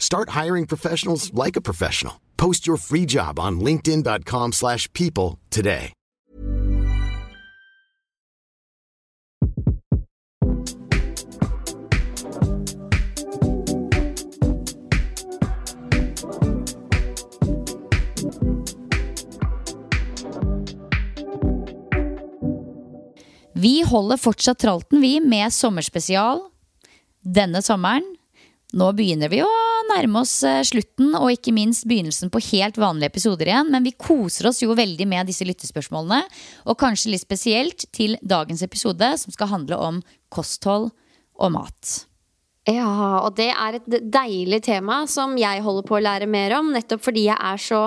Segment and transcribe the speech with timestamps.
[0.00, 2.14] Start hiring professionals like a professional.
[2.36, 5.92] Post your free job on linkedin.com/people slash people today.
[23.60, 26.40] Vi holder fortsatt tralten, vi, med sommerspesial
[27.20, 28.06] denne sommeren.
[28.72, 29.59] Nå begynner vi å
[29.90, 33.72] nærme oss eh, slutten, og ikke minst begynnelsen på helt vanlige episoder igjen.
[33.74, 36.22] Men vi koser oss jo veldig med disse lyttespørsmålene,
[36.66, 40.00] og kanskje litt spesielt til dagens episode, som skal handle om
[40.32, 40.90] kosthold
[41.40, 42.00] og mat.
[42.68, 46.74] Ja, og det er et deilig tema som jeg holder på å lære mer om,
[46.74, 47.86] nettopp fordi jeg er så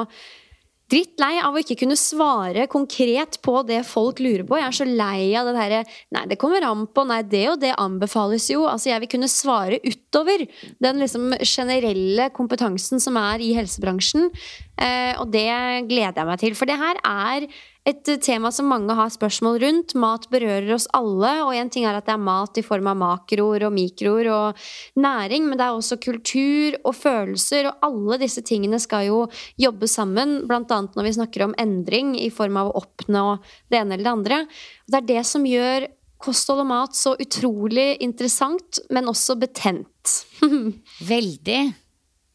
[0.94, 4.60] drittlei av å ikke kunne svare konkret på det folk lurer på.
[4.60, 5.82] Jeg er så lei av det derre
[6.14, 7.06] Nei, det kommer an på.
[7.10, 8.68] Nei, det og det anbefales jo.
[8.70, 10.46] Altså, jeg vil kunne svare utover
[10.84, 14.30] den liksom generelle kompetansen som er i helsebransjen.
[14.78, 15.50] Eh, og det
[15.90, 16.58] gleder jeg meg til.
[16.58, 17.48] For det her er
[17.84, 19.94] et tema som mange har spørsmål rundt.
[20.00, 23.00] Mat berører oss alle, og en ting er at det er mat i form av
[23.00, 24.62] makroer og mikroer og
[25.04, 29.20] næring, men det er også kultur og følelser, og alle disse tingene skal jo
[29.60, 33.26] jobbe sammen, blant annet når vi snakker om endring i form av å oppnå
[33.68, 34.42] det ene eller det andre.
[34.88, 35.90] Det er det som gjør
[36.24, 40.22] kosthold og mat så utrolig interessant, men også betent.
[41.14, 41.62] Veldig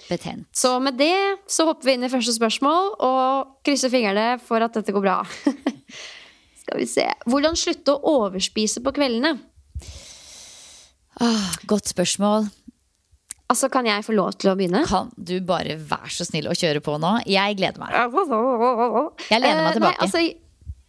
[0.08, 0.46] betent.
[0.56, 1.12] Så med det
[1.50, 5.18] så hopper vi inn i første spørsmål og krysser fingrene for at dette går bra.
[6.62, 9.36] Skal vi se Hvordan slutte å overspise på kveldene?
[11.20, 12.48] Ah, godt spørsmål.
[13.48, 14.82] Altså, Kan jeg få lov til å begynne?
[14.86, 17.14] Kan du bare være så snill å kjøre på nå?
[17.26, 17.94] Jeg gleder meg.
[17.96, 19.96] Jeg lener meg Eh, tilbake.
[19.96, 20.22] Nei, altså,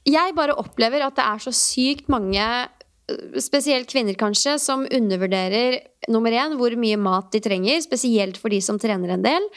[0.09, 2.43] jeg bare opplever at det er så sykt mange
[3.41, 8.61] spesielt kvinner kanskje, som undervurderer nummer én, hvor mye mat de trenger, spesielt for de
[8.63, 9.47] som trener en del.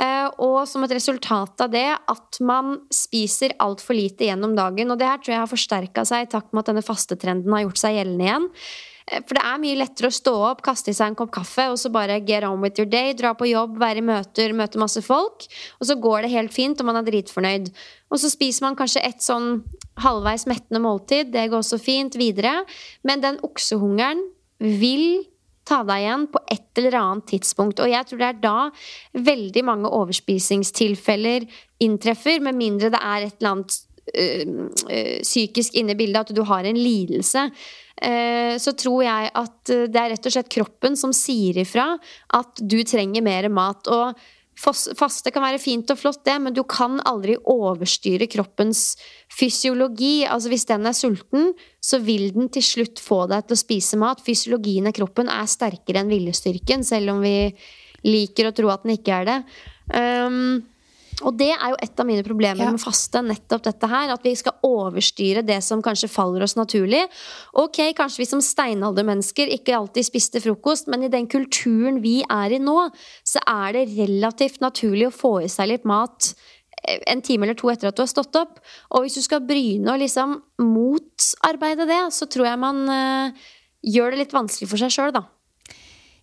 [0.00, 4.92] Eh, og som et resultat av det at man spiser altfor lite gjennom dagen.
[4.92, 7.66] Og det her tror jeg har forsterka seg i takt med at denne fastetrenden har
[7.66, 8.50] gjort seg gjeldende igjen.
[9.10, 11.68] Eh, For det er mye lettere å stå opp, kaste i seg en kopp kaffe
[11.72, 13.14] og så bare get on with your day.
[13.18, 15.46] Dra på jobb, være i møter, møte masse folk.
[15.80, 17.70] Og så går det helt fint, og man er dritfornøyd.
[18.10, 19.62] Og så spiser man kanskje et sånn
[20.02, 21.32] halvveis mettende måltid.
[21.34, 22.60] Det går også fint videre.
[23.06, 24.26] Men den oksehungeren
[24.58, 25.24] vil
[25.66, 27.80] ta deg igjen på et eller annet tidspunkt.
[27.82, 28.58] Og jeg tror det er da
[29.26, 31.48] veldig mange overspisingstilfeller
[31.82, 33.78] inntreffer, med mindre det er et eller annet
[34.14, 34.52] øh,
[34.86, 37.48] øh, psykisk inne i bildet, at du har en lidelse.
[37.96, 41.94] Eh, så tror jeg at øh, det er rett og slett kroppen som sier ifra
[42.36, 43.88] at du trenger mer mat.
[43.88, 44.18] Og
[44.56, 48.94] faste kan være fint og flott, det, men du kan aldri overstyre kroppens
[49.32, 50.26] fysiologi.
[50.28, 51.50] Altså Hvis den er sulten,
[51.80, 54.24] så vil den til slutt få deg til å spise mat.
[54.24, 57.52] Fysiologien i kroppen er sterkere enn viljestyrken, selv om vi
[58.06, 59.36] liker å tro at den ikke er det.
[59.92, 60.64] Um,
[61.24, 62.70] og det er jo et av mine problemer Ja.
[62.70, 63.22] med faste.
[63.24, 67.06] Nettopp dette her, At vi skal overstyre det som kanskje faller oss naturlig.
[67.54, 72.52] Ok, kanskje vi som steinaldermennesker ikke alltid spiste frokost, men i den kulturen vi er
[72.52, 72.90] i nå,
[73.24, 76.34] så er det relativt naturlig å få i seg litt mat
[76.86, 78.60] eh, en time eller to etter at du har stått opp.
[78.92, 83.32] Og hvis du skal bryne og liksom motarbeide det, så tror jeg man øh,
[83.86, 85.24] gjør det litt vanskelig for seg sjøl, da.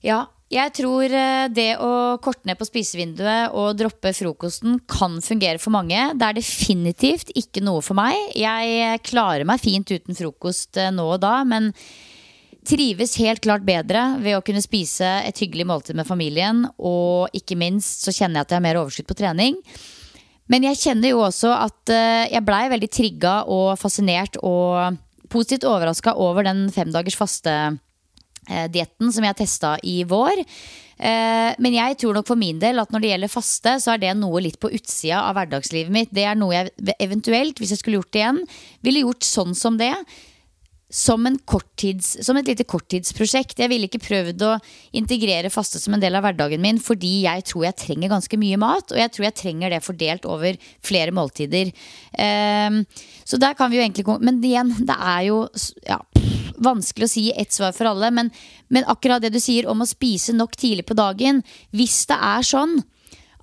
[0.04, 5.62] Ja, jeg tror eh, det å korte ned på spisevinduet og droppe frokosten kan fungere
[5.62, 5.98] for mange.
[6.14, 8.18] Det er definitivt ikke noe for meg.
[8.38, 11.72] Jeg klarer meg fint uten frokost eh, nå og da, men
[12.64, 16.64] trives helt klart bedre ved å kunne spise et hyggelig måltid med familien.
[16.78, 19.58] Og ikke minst så kjenner jeg at jeg har mer overskudd på trening.
[20.52, 25.02] Men jeg kjenner jo også at eh, jeg blei veldig trigga og fascinert og
[25.34, 27.72] positivt overraska over den femdagers faste Eh,
[28.74, 30.44] dietten som jeg testa i vår.
[31.04, 34.04] Eh, men jeg tror nok for min del at når det gjelder faste, så er
[34.04, 36.14] det noe litt på utsida av hverdagslivet mitt.
[36.14, 38.44] Det er noe jeg eventuelt, hvis jeg skulle gjort det igjen,
[38.86, 39.94] ville gjort sånn som det.
[40.94, 43.58] Som, korttids, som, et lite korttidsprosjekt.
[43.58, 44.52] Jeg ville ikke prøvd å
[45.00, 48.60] integrere faste som en del av hverdagen min, fordi jeg tror jeg trenger ganske mye
[48.62, 51.74] mat, og jeg tror jeg trenger det fordelt over flere måltider.
[52.14, 52.84] Um,
[53.26, 55.48] så der kan vi jo egentlig Men igjen, det er jo
[55.88, 55.98] ja,
[56.62, 58.32] vanskelig å si ett svar for alle, men,
[58.70, 61.42] men, akkurat det du sier om å spise nok tidlig på dagen
[61.74, 62.82] Hvis det er sånn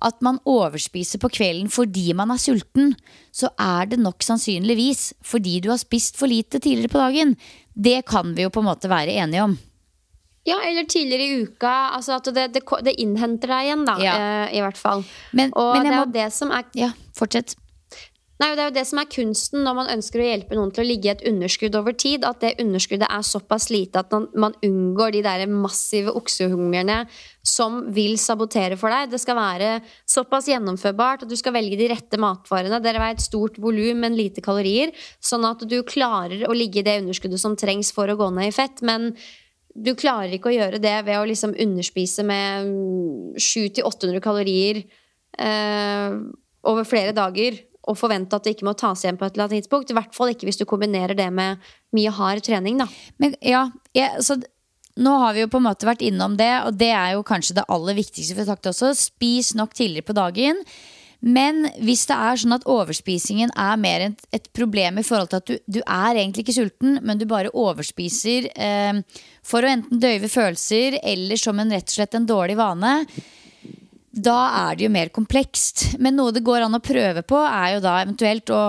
[0.01, 2.95] at man overspiser på kvelden fordi man er sulten,
[3.31, 7.35] så er det nok sannsynligvis fordi du har spist for lite tidligere på dagen.
[7.73, 9.57] Det kan vi jo på en måte være enige om.
[10.43, 11.73] Ja, eller tidligere i uka.
[11.97, 13.97] Altså at det, det, det innhenter deg igjen, da.
[14.01, 14.13] Ja.
[14.17, 15.03] Eh, I hvert fall.
[15.37, 16.05] Men, og men det er må...
[16.15, 17.53] det som er Ja, fortsett.
[18.41, 20.81] Nei, Det er jo det som er kunsten når man ønsker å hjelpe noen til
[20.81, 22.23] å ligge i et underskudd over tid.
[22.25, 27.03] At det underskuddet er såpass lite at man, unngår de der massive oksehungerne
[27.45, 29.13] som vil sabotere for deg.
[29.13, 29.69] Det skal være
[30.09, 32.81] såpass gjennomførbart at du skal velge de rette matvarene.
[32.81, 34.95] Dere vil et stort volum, men lite kalorier.
[35.21, 38.49] Sånn at du klarer å ligge i det underskuddet som trengs for å gå ned
[38.49, 38.81] i fett.
[38.81, 39.11] Men
[39.77, 42.73] du klarer ikke å gjøre det ved å liksom underspise med
[43.37, 44.81] 700-800 kalorier
[45.37, 46.23] eh,
[46.65, 49.61] over flere dager og forvente at det ikke må tas igjen på et eller annet
[49.61, 49.91] tidspunkt.
[49.91, 51.61] I hvert fall ikke hvis du kombinerer det med
[51.95, 52.79] mye hard trening.
[52.81, 52.87] Da.
[53.21, 53.67] Men ja,
[53.97, 54.39] ja så
[55.01, 57.59] nå har vi jo på en måte vært innom det, og det er jo kanskje
[57.61, 58.91] det aller viktigste for sagt også.
[58.97, 60.59] Spis nok tidligere på dagen.
[61.21, 65.41] Men hvis det er sånn at overspisingen er mer et, et problem i forhold til
[65.41, 70.01] at du, du, er egentlig ikke sulten, men du bare overspiser eh, for å enten
[70.01, 72.95] døyve følelser eller som en rett og slett en dårlig vane,
[74.11, 74.37] da
[74.67, 75.85] er det jo mer komplekst.
[76.03, 78.61] Men noe det går an å prøve på, er jo da eventuelt å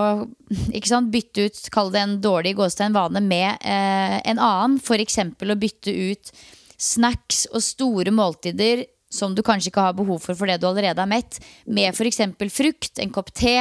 [0.87, 4.79] sant, bytte ut, kall det en dårlig gåstein vane, med eh, en annen.
[4.79, 5.19] F.eks.
[5.19, 6.33] å bytte ut
[6.79, 11.11] snacks og store måltider som du kanskje ikke har behov for fordi du allerede er
[11.11, 12.23] mett, med f.eks.
[12.49, 13.59] frukt, en kopp te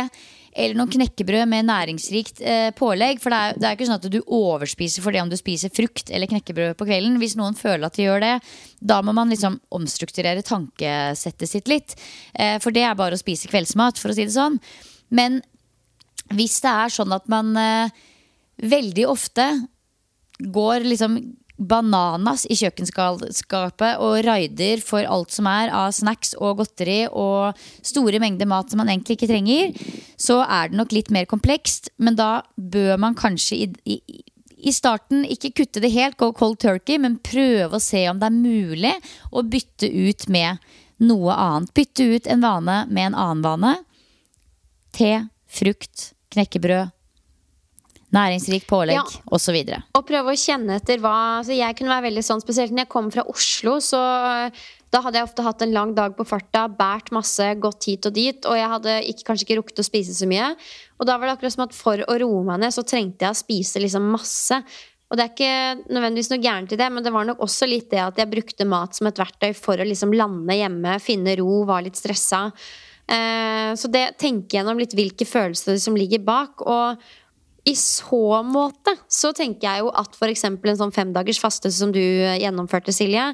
[0.53, 3.21] eller noen knekkebrød med næringsrikt eh, pålegg.
[3.23, 5.73] For det er, det er ikke sånn at du overspiser for det om du spiser
[5.73, 7.17] frukt eller knekkebrød på kvelden.
[7.23, 8.35] Hvis noen føler at de gjør det,
[8.81, 11.97] da må man liksom omstrukturere tankesettet sitt litt.
[12.35, 14.61] Eh, for det er bare å spise kveldsmat, for å si det sånn.
[15.13, 15.41] Men
[16.33, 18.03] hvis det er sånn at man eh,
[18.63, 19.49] veldig ofte
[20.43, 21.19] går liksom
[21.69, 28.21] bananas i kjøkkenskapet og raider for alt som er av snacks og godteri og store
[28.23, 29.73] mengder mat som man egentlig ikke trenger,
[30.21, 31.93] så er det nok litt mer komplekst.
[32.03, 34.23] Men da bør man kanskje i, i,
[34.63, 38.31] i starten ikke kutte det helt, gå cold turkey, men prøve å se om det
[38.31, 38.95] er mulig
[39.31, 40.73] å bytte ut med
[41.03, 41.75] noe annet.
[41.75, 43.77] Bytte ut en vane med en annen vane.
[44.93, 45.15] Te,
[45.51, 46.93] frukt, knekkebrød,
[48.13, 49.07] Næringsrik pålegg ja.
[49.33, 49.57] osv.
[49.57, 52.85] Og, og prøve å kjenne etter hva altså Jeg kunne være veldig sånn, spesielt når
[52.85, 54.01] jeg kom fra Oslo, så
[54.93, 58.13] da hadde jeg ofte hatt en lang dag på farta, båret masse, gått hit og
[58.17, 60.51] dit, og jeg hadde ikke, kanskje ikke rukket å spise så mye.
[61.01, 63.33] Og da var det akkurat som at for å roe meg ned, så trengte jeg
[63.33, 64.61] å spise liksom masse.
[65.09, 67.89] Og det er ikke nødvendigvis noe gærent i det, men det var nok også litt
[67.93, 71.63] det at jeg brukte mat som et verktøy for å liksom lande hjemme, finne ro,
[71.69, 72.51] var litt stressa.
[73.09, 76.65] Eh, så det tenker gjennom litt hvilke følelser som ligger bak.
[76.65, 77.01] Og
[77.69, 80.45] i så måte så tenker jeg jo at f.eks.
[80.49, 83.29] en sånn femdagers faste som du gjennomførte, Silje,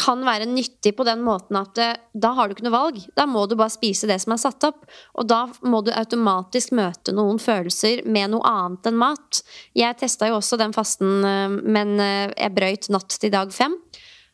[0.00, 3.00] kan være nyttig på den måten at eh, da har du ikke noe valg.
[3.16, 4.86] Da må du bare spise det som er satt opp.
[5.18, 9.42] Og da må du automatisk møte noen følelser med noe annet enn mat.
[9.76, 13.76] Jeg testa jo også den fasten, eh, men eh, jeg brøyt natt til dag fem.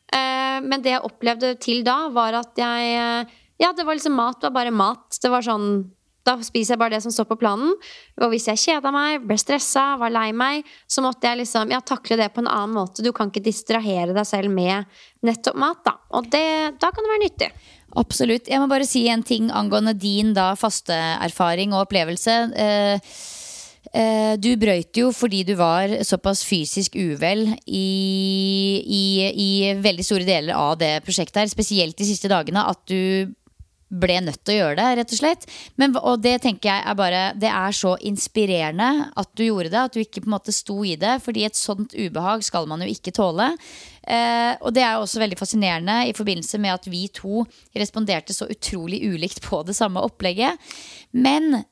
[0.07, 3.25] Men det jeg opplevde til da, var at jeg
[3.59, 5.17] Ja, det var liksom mat var bare mat.
[5.19, 5.65] Det var sånn
[6.27, 7.73] da spiser jeg bare det som står på planen.
[8.21, 11.81] Og hvis jeg kjeda meg, ble stressa, var lei meg, så måtte jeg liksom ja,
[11.85, 13.05] takle det på en annen måte.
[13.05, 14.87] Du kan ikke distrahere deg selv med
[15.25, 15.97] nettopp mat, da.
[16.19, 16.45] Og det,
[16.81, 17.51] da kan det være nyttig.
[17.97, 18.49] Absolutt.
[18.51, 22.35] Jeg må bare si en ting angående din da fasteerfaring og opplevelse.
[22.59, 23.15] Eh,
[23.93, 27.87] eh, du brøyt jo fordi du var såpass fysisk uvel i,
[28.83, 29.49] i, i
[29.81, 33.33] veldig store deler av det prosjektet her, spesielt de siste dagene, at du
[33.87, 35.45] ble nødt til å gjøre det, rett og slett.
[35.79, 39.83] Men, og det tenker jeg er bare Det er så inspirerende at du gjorde det.
[39.83, 41.17] At du ikke på en måte sto i det.
[41.23, 43.53] Fordi et sånt ubehag skal man jo ikke tåle.
[44.03, 47.45] Eh, og det er også veldig fascinerende i forbindelse med at vi to
[47.77, 50.59] responderte så utrolig ulikt på det samme opplegget.
[51.15, 51.63] Men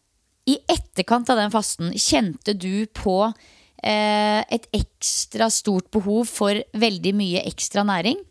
[0.45, 7.15] i etterkant av den fasten, kjente du på eh, et ekstra stort behov for veldig
[7.17, 8.21] mye ekstra næring?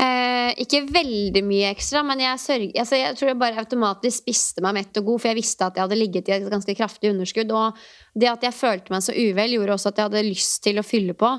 [0.00, 4.64] Eh, ikke veldig mye ekstra, men jeg, sørg, altså jeg tror jeg bare automatisk spiste
[4.64, 7.12] meg mett og god, for jeg visste at jeg hadde ligget i et ganske kraftig
[7.12, 7.52] underskudd.
[7.52, 7.82] Og
[8.16, 10.86] det at jeg følte meg så uvel, gjorde også at jeg hadde lyst til å
[10.86, 11.34] fylle på.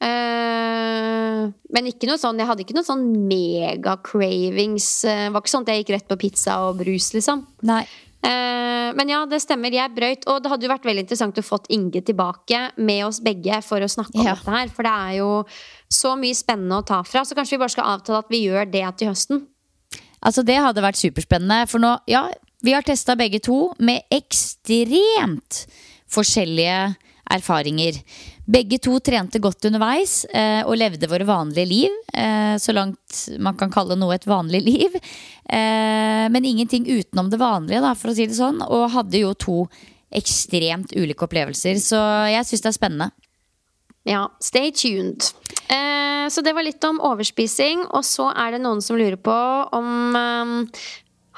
[0.00, 1.40] Eh,
[1.76, 4.90] men ikke noe sånn, jeg hadde ikke noe sånn mega-cravings.
[5.06, 7.44] Det eh, var ikke sånn at jeg gikk rett på pizza og brus, liksom.
[7.68, 7.84] Nei.
[8.20, 9.72] Eh, men ja, det stemmer.
[9.72, 10.26] Jeg brøyt.
[10.28, 13.80] Og det hadde jo vært veldig interessant å fått Inge tilbake med oss begge for
[13.80, 14.34] å snakke om Ja.
[14.34, 14.68] dette her.
[14.68, 15.30] For det er jo
[15.90, 17.24] så mye spennende å ta fra.
[17.26, 19.44] Så kanskje vi bare skal avtale at vi gjør det til høsten.
[20.20, 21.66] Altså Det hadde vært superspennende.
[21.70, 22.28] For nå, ja,
[22.62, 25.64] vi har testa begge to med ekstremt
[26.10, 26.80] forskjellige
[27.30, 28.00] erfaringer.
[28.50, 31.98] Begge to trente godt underveis eh, og levde våre vanlige liv.
[32.12, 34.98] Eh, så langt man kan kalle noe et vanlig liv.
[35.46, 38.60] Eh, men ingenting utenom det vanlige, da, for å si det sånn.
[38.66, 39.58] Og hadde jo to
[40.10, 41.78] ekstremt ulike opplevelser.
[41.78, 42.00] Så
[42.32, 43.10] jeg syns det er spennende.
[44.08, 45.20] Ja, stay tuned.
[45.68, 47.84] Eh, så det var litt om overspising.
[47.92, 49.38] Og så er det noen som lurer på
[49.76, 50.46] om eh,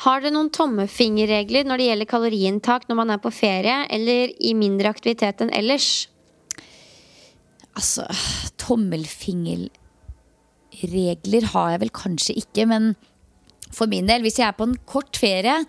[0.03, 4.55] Har dere noen tommefingerregler når det gjelder kaloriinntak når man er på ferie, eller i
[4.59, 5.89] mindre aktivitet enn ellers?
[7.79, 8.03] Altså,
[8.61, 12.83] tommelfingerregler har jeg vel kanskje ikke, men
[13.73, 15.65] for min del, hvis jeg er på en kort ferie,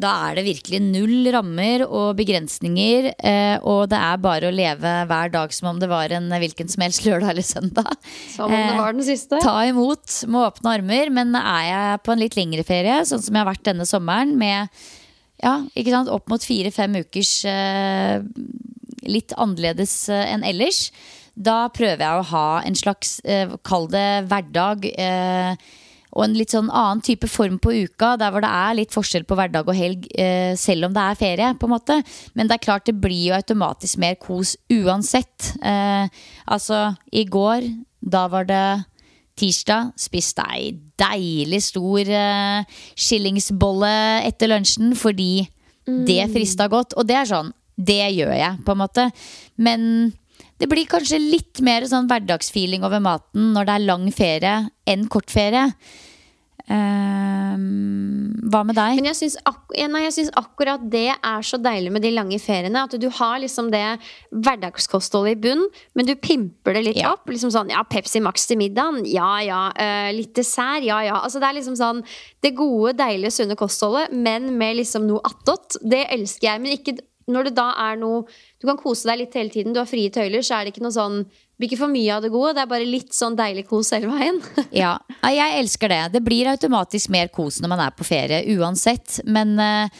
[0.00, 3.10] da er det virkelig null rammer og begrensninger.
[3.16, 6.70] Eh, og det er bare å leve hver dag som om det var en hvilken
[6.72, 7.90] som helst lørdag eller søndag.
[8.32, 9.42] Som om det var den siste.
[9.44, 11.12] Ta imot med åpne armer.
[11.20, 14.36] Men er jeg på en litt lengre ferie, sånn som jeg har vært denne sommeren,
[14.40, 14.72] med
[15.40, 18.20] ja, ikke sant, opp mot fire-fem ukers eh,
[19.08, 20.88] litt annerledes eh, enn ellers,
[21.40, 24.84] da prøver jeg å ha en slags, eh, kall det hverdag.
[24.90, 25.70] Eh,
[26.10, 29.26] og en litt sånn annen type form på uka, der hvor det er litt forskjell
[29.28, 31.54] på hverdag og helg, eh, selv om det er ferie.
[31.54, 32.02] på en måte
[32.34, 35.56] Men det er klart det blir jo automatisk mer kos uansett.
[35.62, 36.08] Eh,
[36.46, 37.68] altså, i går,
[38.02, 38.84] da var det
[39.36, 39.92] tirsdag.
[39.96, 42.64] Spiste ei deilig stor eh,
[42.96, 45.48] skillingsbolle etter lunsjen fordi
[45.86, 46.94] det frista godt.
[46.98, 49.10] Og det er sånn, det gjør jeg, på en måte.
[49.56, 50.12] Men
[50.60, 54.54] det blir kanskje litt mer sånn hverdagsfeeling over maten når det er lang ferie
[54.90, 55.70] enn kort ferie.
[56.70, 58.98] Ehm, hva med deg?
[59.00, 62.84] Men jeg syns, ak akkurat det er så deilig med de lange feriene.
[62.84, 63.82] At du har liksom det
[64.30, 65.64] hverdagskostholdet i bunn,
[65.98, 67.12] men du pimper det litt Ja.
[67.14, 67.26] opp.
[67.26, 69.02] Liksom sånn, ja, Pepsi Max til middagen.
[69.06, 69.72] Ja ja.
[69.74, 70.84] Uh, litt dessert.
[70.84, 71.20] Ja ja.
[71.24, 72.04] Altså Det er liksom sånn
[72.42, 75.76] det gode, deilige, sunne kostholdet, men med liksom noe attåt.
[75.82, 76.60] Det elsker jeg.
[76.60, 76.98] Men ikke
[77.28, 78.24] når det da er noe
[78.60, 80.84] Du kan kose deg litt hele tiden, du har frie tøyler, så er det ikke
[80.84, 81.22] noe sånn
[81.60, 83.90] det blir ikke for mye av det gode, det er bare litt sånn deilig kos
[83.92, 84.38] hele veien.
[84.82, 84.94] Ja,
[85.28, 85.98] jeg elsker det.
[86.14, 89.18] Det blir automatisk mer kos når man er på ferie, uansett.
[89.28, 89.98] Men eh,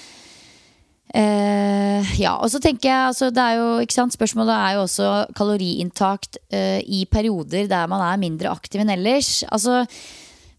[1.21, 4.87] eh, ja, og så tenker jeg altså, det er jo, ikke sant, Spørsmålet er jo
[4.87, 9.43] også kaloriinntak eh, i perioder der man er mindre aktiv enn ellers.
[9.52, 9.83] Altså,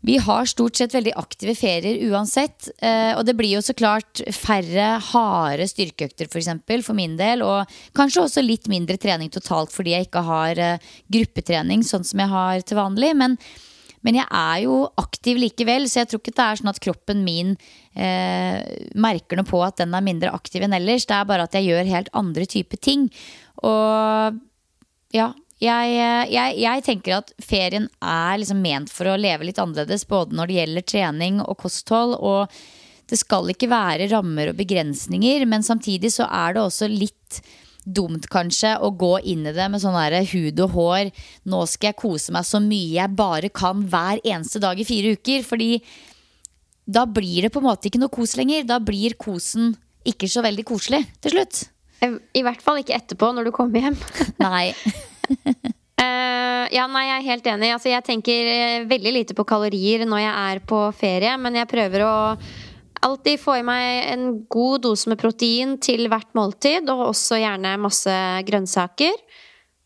[0.02, 2.70] vi har stort sett veldig aktive ferier uansett.
[2.82, 7.44] eh, og det blir jo så klart færre harde styrkeøkter for, eksempel, for min del.
[7.46, 12.24] Og kanskje også litt mindre trening totalt fordi jeg ikke har eh, gruppetrening sånn som
[12.24, 13.12] jeg har til vanlig.
[13.16, 13.38] Men,
[14.02, 17.22] men jeg er jo aktiv likevel, så jeg tror ikke det er sånn at kroppen
[17.28, 17.54] min
[17.94, 18.58] eh,
[18.98, 21.06] merker noe på at den er mindre aktiv enn ellers.
[21.06, 23.06] Det er bare at jeg gjør helt andre typer ting.
[23.62, 24.42] Og
[25.14, 25.30] ja,
[25.62, 25.96] jeg,
[26.34, 30.50] jeg, jeg tenker at ferien er liksom ment for å leve litt annerledes, både når
[30.50, 32.16] det gjelder trening og kosthold.
[32.18, 32.54] Og
[33.12, 37.42] det skal ikke være rammer og begrensninger, men samtidig så er det også litt
[37.82, 41.12] dumt kanskje å gå inn i det med sånn der hud og hår.
[41.50, 45.16] Nå skal jeg kose meg så mye jeg bare kan hver eneste dag i fire
[45.18, 45.46] uker.
[45.46, 45.72] Fordi
[46.86, 48.66] da blir det på en måte ikke noe kos lenger.
[48.70, 49.76] Da blir kosen
[50.08, 51.64] ikke så veldig koselig til slutt.
[52.02, 53.98] I hvert fall ikke etterpå, når du kommer hjem.
[54.42, 54.72] Nei.
[56.02, 57.68] Eh, ja, nei, jeg er helt enig.
[57.76, 61.70] Altså, jeg tenker eh, veldig lite på kalorier når jeg er på ferie, men jeg
[61.70, 62.14] prøver å
[63.06, 67.76] alltid få i meg en god dose med protein til hvert måltid, og også gjerne
[67.82, 68.16] masse
[68.48, 69.14] grønnsaker.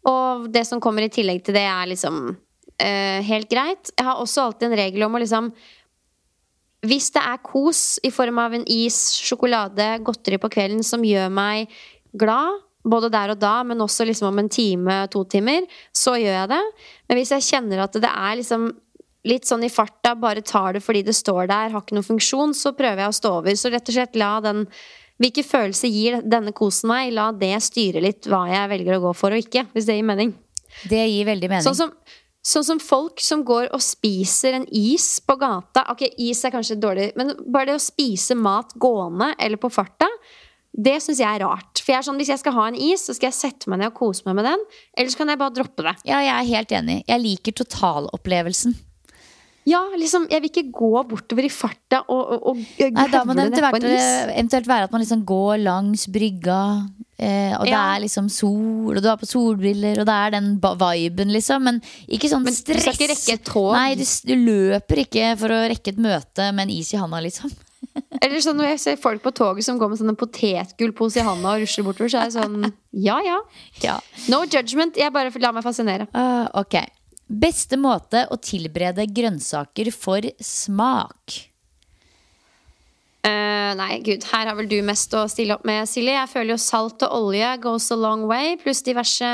[0.07, 3.91] Og det som kommer i tillegg til det, er liksom uh, helt greit.
[3.95, 5.49] Jeg har også alltid en regel om å liksom
[6.85, 11.31] Hvis det er kos i form av en is, sjokolade, godteri på kvelden som gjør
[11.33, 11.71] meg
[12.13, 15.65] glad, både der og da, men også liksom om en time, to timer,
[15.95, 16.63] så gjør jeg det.
[17.09, 18.69] Men hvis jeg kjenner at det er liksom
[19.25, 22.53] litt sånn i farta bare tar det fordi det står der, har ikke noen funksjon,
[22.57, 23.57] så prøver jeg å stå over.
[23.57, 24.67] Så rett og slett la den
[25.15, 27.13] Hvilke følelser gir denne kosen meg?
[27.15, 30.07] La det styre litt hva jeg velger å gå for og ikke, hvis det gir
[30.09, 30.33] mening.
[30.91, 31.63] Det gir veldig mening.
[31.63, 31.93] Sånn som,
[32.43, 35.85] sånn som folk som går og spiser en is på gata.
[35.93, 40.09] Ok, is er kanskje dårlig, men bare det å spise mat gående eller på farta,
[40.75, 41.79] det syns jeg er rart.
[41.79, 43.79] For jeg er sånn, Hvis jeg skal ha en is, så skal jeg sette meg
[43.79, 44.65] ned og kose meg med den.
[44.97, 45.95] Eller så kan jeg bare droppe det.
[46.09, 46.97] Ja, jeg er helt enig.
[47.07, 48.75] Jeg liker totalopplevelsen.
[49.65, 52.59] Ja, liksom, Jeg vil ikke gå bortover i farta og, og, og
[52.93, 56.59] Nei, Da må det eventuelt, eventuelt være at man liksom går langs brygga,
[57.17, 60.51] eh, og det er liksom sol, og du har på solbriller, og det er den
[60.61, 61.65] viben, liksom.
[61.65, 62.93] Men ikke sånn Men du skal stress.
[62.93, 63.71] ikke rekke et tog.
[63.73, 67.23] Nei, du, du løper ikke for å rekke et møte med en is i handa,
[67.25, 67.49] liksom.
[68.23, 71.25] Eller sånn når jeg ser folk på toget som går med sånn en potetgullpose i
[71.25, 72.69] handa og rusler bortover, så er jeg sånn
[73.05, 73.39] Ja, ja.
[73.83, 73.97] Ja.
[74.31, 74.99] No judgment.
[74.99, 76.07] Jeg bare lar meg fascinere.
[76.15, 76.79] Uh, ok.
[77.25, 81.39] Beste måte å tilberede grønnsaker for smak.
[83.25, 86.13] Uh, nei, gud, her har vel du mest å stille opp med, Silje.
[86.13, 89.31] Jeg føler jo salt og olje goes a long way, pluss diverse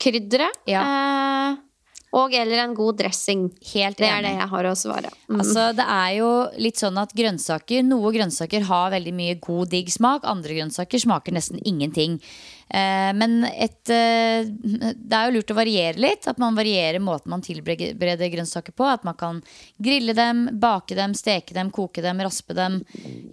[0.00, 0.48] kryddere.
[0.66, 1.56] Eh,
[2.14, 3.48] og eller en god dressing.
[3.72, 4.30] Helt Det er enig.
[4.30, 5.10] det jeg har å svare.
[5.28, 5.40] Mm.
[5.42, 6.30] Altså, det er jo
[6.62, 10.22] litt sånn at grønnsaker Noe grønnsaker har veldig mye god, digg smak.
[10.24, 12.20] Andre grønnsaker smaker nesten ingenting.
[12.74, 16.26] Eh, men et, eh, det er jo lurt å variere litt.
[16.30, 18.88] At man varierer måten man tilbereder grønnsaker på.
[18.90, 19.42] At man kan
[19.78, 22.80] grille dem, bake dem, steke dem, koke dem, raspe dem.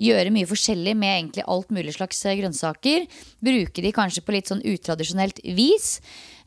[0.01, 3.07] Gjøre mye forskjellig med egentlig alt mulig slags eh, grønnsaker.
[3.41, 5.97] Bruke de kanskje på litt sånn utradisjonelt vis.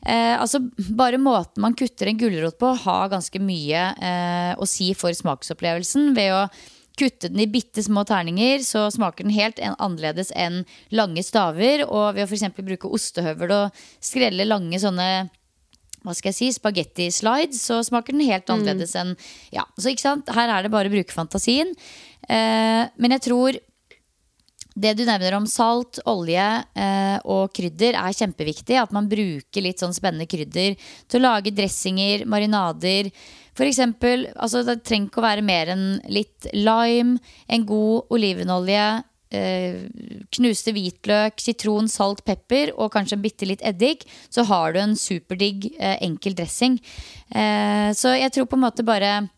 [0.05, 0.61] Eh, altså
[0.95, 6.13] Bare måten man kutter en gulrot på, har ganske mye eh, å si for smaksopplevelsen.
[6.15, 6.45] Ved å
[6.99, 10.63] kutte den i bitte små terninger, så smaker den helt en, annerledes enn
[10.95, 11.85] lange staver.
[11.87, 12.47] Og ved å f.eks.
[12.59, 15.09] bruke ostehøvel og skrelle lange sånne
[16.05, 19.15] hva skal jeg si, spagetti slides, så smaker den helt annerledes enn
[19.53, 21.71] Ja, så ikke sant, her er det bare å bruke fantasien.
[22.29, 23.57] Eh, men jeg tror
[24.75, 26.43] det du nevner om salt, olje
[26.75, 28.75] eh, og krydder er kjempeviktig.
[28.81, 30.75] At man bruker litt sånn spennende krydder
[31.07, 33.09] til å lage dressinger, marinader.
[33.55, 38.87] For eksempel, altså det trenger ikke å være mer enn litt lime, en god olivenolje,
[39.35, 39.77] eh,
[40.35, 44.03] knuste hvitløk, sitron, salt, pepper og kanskje en bitte litt eddik.
[44.29, 46.79] Så har du en superdigg, eh, enkel dressing.
[47.31, 49.29] Eh, så jeg tror på en måte bare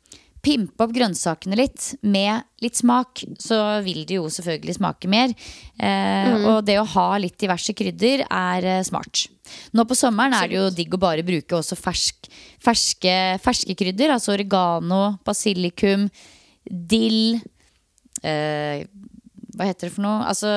[0.48, 5.34] pimpe opp grønnsakene litt med litt smak, så vil det jo selvfølgelig smake mer.
[5.76, 9.26] Eh, Og det å ha litt diverse krydder er eh, smart.
[9.76, 12.30] Nå på sommeren er det jo digg å bare bruke også fersk,
[12.64, 14.16] ferske, ferske krydder.
[14.16, 16.08] Altså oregano, basilikum,
[16.68, 17.38] dill
[18.24, 18.88] eh,
[19.58, 20.24] Hva heter det for noe?
[20.32, 20.56] Altså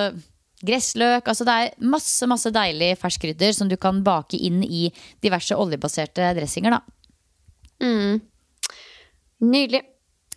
[0.67, 1.27] gressløk.
[1.31, 4.87] Altså det er masse, masse deilig ferskkrydder som du kan bake inn i
[5.25, 6.83] diverse oljebaserte dressinger, da.
[9.41, 9.83] Nydelig.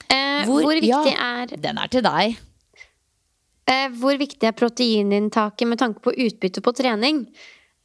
[0.07, 2.37] Eh, hvor, viktig ja, er Den er til deg.
[3.69, 7.23] Eh, hvor viktig er proteininntaket med tanke på utbytte på trening?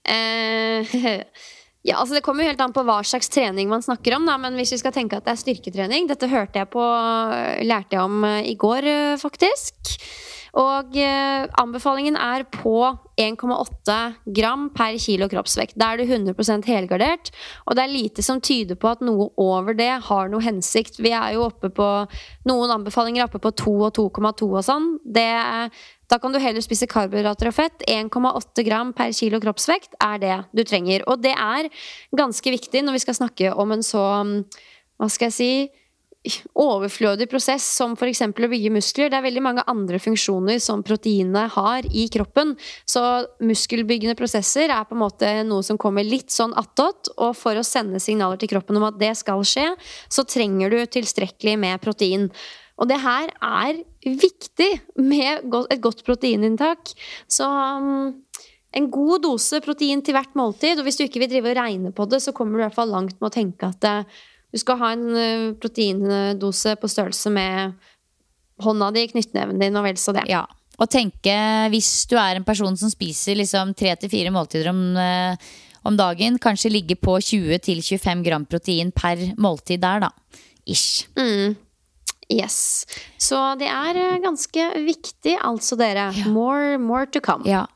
[0.08, 0.96] Eh,
[1.88, 4.26] ja, altså Det kommer jo helt an på hva slags trening man snakker om.
[4.28, 4.38] Da.
[4.40, 6.84] Men hvis vi skal tenke at det er styrketrening Dette hørte jeg på,
[7.66, 9.96] lærte jeg om eh, i går, eh, faktisk.
[10.56, 12.78] Og eh, anbefalingen er på
[13.18, 13.96] 1,8
[14.36, 15.76] gram per kilo kroppsvekt.
[15.78, 17.32] Da er du 100% helgardert,
[17.66, 21.00] og det er lite som tyder på at noe over det har noe hensikt.
[21.02, 21.88] Vi er jo oppe på
[22.48, 24.86] Noen anbefalinger er oppe på 2 og 2,2 og sånn.
[25.04, 25.26] Det,
[26.08, 27.84] da kan du heller spise karbohydrater og fett.
[27.90, 31.04] 1,8 gram per kilo kroppsvekt er det du trenger.
[31.10, 31.68] Og det er
[32.16, 34.06] ganske viktig når vi skal snakke om en så
[34.98, 35.52] Hva skal jeg si
[36.58, 38.22] overflødig prosess som f.eks.
[38.28, 39.10] å bygge muskler.
[39.10, 42.54] Det er veldig mange andre funksjoner som proteinene har i kroppen.
[42.88, 43.02] Så
[43.44, 47.12] muskelbyggende prosesser er på en måte noe som kommer litt sånn attåt.
[47.16, 49.70] Og for å sende signaler til kroppen om at det skal skje,
[50.12, 52.30] så trenger du tilstrekkelig med protein.
[52.78, 54.70] Og det her er viktig
[55.02, 56.92] med et godt proteininntak.
[57.26, 58.14] Så um,
[58.76, 60.78] en god dose protein til hvert måltid.
[60.78, 62.78] Og hvis du ikke vil drive og regne på det, så kommer du i hvert
[62.78, 64.18] fall langt med å tenke at eh,
[64.52, 67.74] du skal ha en eh, proteindose på størrelse med
[68.64, 70.24] hånda di, knyttneven din og vel så det.
[70.30, 70.46] Ja.
[70.78, 71.34] Og tenke,
[71.72, 75.48] hvis du er en person som spiser liksom tre til fire måltider om, eh,
[75.84, 80.12] om dagen, kanskje ligge på 20-25 gram protein per måltid der, da.
[80.68, 81.08] Ish.
[82.28, 82.86] Yes.
[83.16, 86.10] Så det er eh, ganske viktig, altså, dere.
[86.28, 87.44] More, more to come.
[87.48, 87.66] Ja.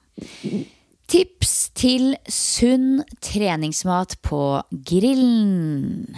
[1.13, 6.15] Tips til sunn treningsmat på grillen.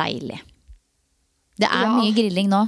[0.00, 0.40] Deilig.
[1.60, 1.96] Det er Ja.
[2.00, 2.66] mye grilling nå.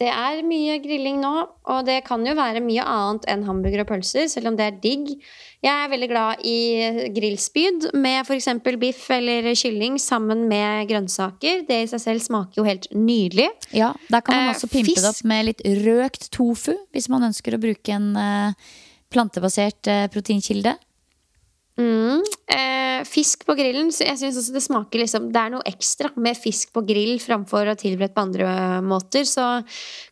[0.00, 1.30] Det er mye grilling nå,
[1.70, 4.78] og det kan jo være mye annet enn hamburger og pølser, selv om det er
[4.82, 5.12] digg.
[5.62, 6.56] Jeg er veldig glad i
[7.14, 8.48] grillspyd med f.eks.
[8.80, 11.62] biff eller kylling sammen med grønnsaker.
[11.68, 13.50] Det i seg selv smaker jo helt nydelig.
[13.70, 17.28] Ja, Der kan man Eh, også pimpe det opp med litt røkt tofu, hvis man
[17.28, 18.52] ønsker å bruke en eh,
[19.12, 20.74] plantebasert eh, proteinkilde.
[21.80, 22.20] Mm.
[22.52, 26.10] Eh, fisk på grillen, så jeg synes også det smaker liksom Det er noe ekstra
[26.20, 28.48] med fisk på grill framfor å tilberede på andre
[28.84, 29.24] måter.
[29.24, 29.46] Så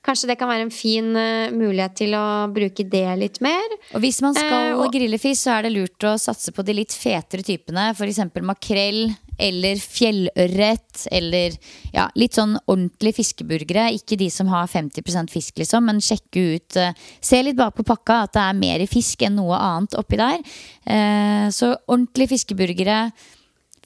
[0.06, 3.76] kanskje det kan være en fin uh, mulighet til å bruke det litt mer.
[3.94, 6.64] Og hvis man skal Eh, og- grille fisk, så er det lurt å satse på
[6.64, 7.90] de litt fetere typene.
[7.94, 8.24] F.eks.
[8.42, 11.56] makrell eller fjellørret eller
[11.94, 13.88] ja, litt sånn ordentlige fiskeburgere.
[13.96, 17.84] Ikke de som har 50% fisk, liksom, men sjekke ut eh, Se litt bak på
[17.86, 20.40] pakka at det er mer fisk enn noe annet oppi der.
[20.84, 23.02] Eh, så ordentlige fiskeburgere,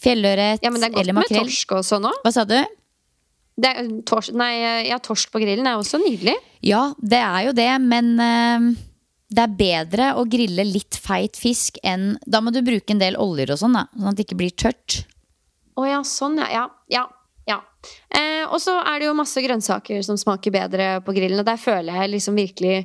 [0.01, 2.13] fjellørret Ja, men det er godt eller med torsk også nå.
[2.25, 2.59] Hva sa du?
[3.55, 4.57] Det er, tors, nei,
[4.89, 6.35] ja, torsk på grillen er også nydelig.
[6.67, 8.75] Ja, det er jo det, men eh,
[9.35, 13.19] det er bedre å grille litt feit fisk enn Da må du bruke en del
[13.21, 15.05] oljer og sånn, da, sånn at det ikke blir tørt.
[15.75, 16.69] Å ja, sånn ja.
[16.93, 17.07] Ja.
[17.49, 17.59] ja.
[18.15, 21.61] Eh, og så er det jo masse grønnsaker som smaker bedre på grillen, og der
[21.61, 22.85] føler jeg liksom virkelig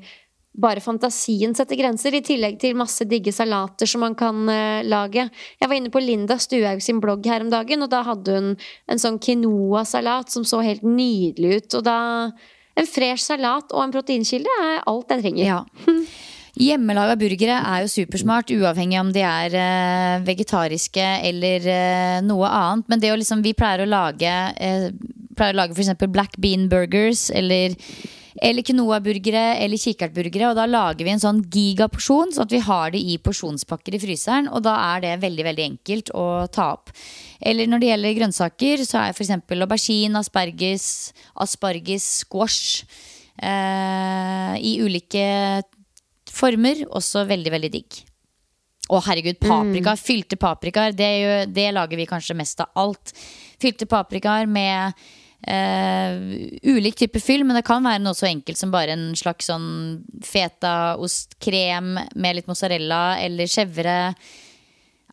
[0.59, 5.27] bare fantasien setter grenser, i tillegg til masse digge salater som man kan eh, lage.
[5.61, 8.49] Jeg var inne på Linda Stuhaug sin blogg her om dagen, og da hadde hun
[8.89, 11.79] en sånn quinoa-salat som så helt nydelig ut.
[11.79, 11.99] Og da
[12.79, 15.43] En fresh salat og en proteinkilde er alt jeg trenger.
[15.43, 15.57] Ja.
[16.59, 22.89] Hjemmelaga burgere er jo supersmart, uavhengig om de er eh, vegetariske eller eh, noe annet.
[22.91, 24.89] Men det å liksom, vi pleier å lage eh,
[25.39, 25.93] Pleier lage f.eks.
[26.11, 27.77] black bean burgers eller
[28.43, 30.49] eller quinoa-burgere eller kikertburgere.
[30.51, 34.01] Og da lager vi en sånn gigaporsjon, sånn at vi har det i porsjonspakker i
[34.03, 34.49] fryseren.
[34.51, 36.93] Og da er det veldig veldig enkelt å ta opp.
[37.39, 39.33] Eller når det gjelder grønnsaker, så er f.eks.
[39.35, 40.87] aubergine, asperges,
[41.39, 42.85] asparges, squash
[43.39, 45.27] eh, i ulike
[46.39, 48.01] former også veldig, veldig digg.
[48.89, 49.93] Å, herregud, paprika.
[49.99, 50.95] Fylte paprikaer.
[50.97, 51.09] Det,
[51.53, 53.13] det lager vi kanskje mest av alt.
[53.61, 54.97] Fylte paprikaer med
[55.45, 56.15] eh,
[56.65, 59.69] ulik type fyll, men det kan være noe så enkelt som bare en slags sånn
[60.25, 63.99] fetaostkrem med litt mozzarella eller chèvre.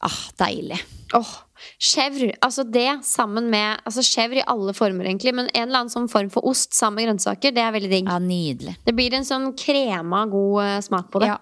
[0.06, 0.80] Ah, deilig.
[1.16, 1.34] Åh,
[1.78, 2.32] Chèvre.
[2.44, 5.34] Altså det sammen med altså Chèvre i alle former, egentlig.
[5.36, 8.10] Men en eller annen sånn form for ost sammen med grønnsaker, det er veldig digg.
[8.10, 8.76] Ja, nydelig.
[8.86, 11.32] Det blir en sånn krema, god eh, smak på det.
[11.34, 11.40] Ja.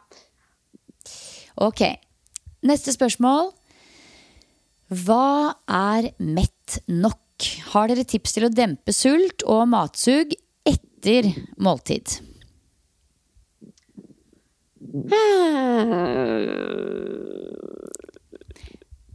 [1.69, 1.85] Ok.
[2.65, 3.53] Neste spørsmål.
[5.05, 7.21] Hva er mett nok?
[7.73, 10.37] Har dere tips til å dempe sult og matsug
[10.69, 12.21] etter måltid?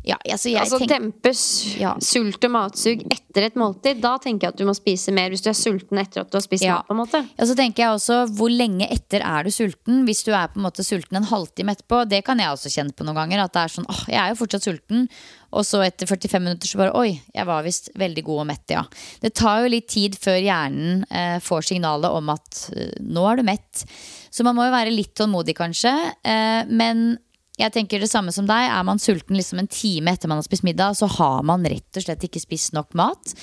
[0.09, 0.89] Ja, altså altså tenk...
[0.91, 1.41] dempes
[1.79, 1.93] Ja.
[2.03, 3.99] sult og matsug etter et måltid.
[4.03, 6.37] Da tenker jeg at du må spise mer hvis du er sulten etter at du
[6.39, 6.79] har spist Ja.
[6.79, 6.87] mat.
[6.89, 10.03] på en måte Ja, så tenker jeg også, Hvor lenge etter er du sulten?
[10.07, 12.93] Hvis du er på en måte sulten en halvtime etterpå, det kan jeg også kjenne
[12.95, 13.43] på noen ganger.
[13.45, 15.07] At det er sånn, åh, jeg er jo fortsatt sulten.
[15.51, 18.69] Og så etter 45 minutter så bare oi, jeg var visst veldig god og mett,
[18.69, 18.83] ja.
[19.21, 23.37] Det tar jo litt tid før hjernen eh, får signalet om at eh, nå er
[23.41, 23.85] du mett.
[24.29, 25.93] Så man må jo være litt tålmodig, kanskje.
[26.23, 27.17] Eh, men
[27.59, 28.69] jeg tenker det samme som deg.
[28.71, 31.99] Er man sulten liksom en time etter man har spist middag, så har man rett
[31.99, 33.33] og slett ikke spist nok mat.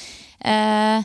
[0.41, 1.05] Eh,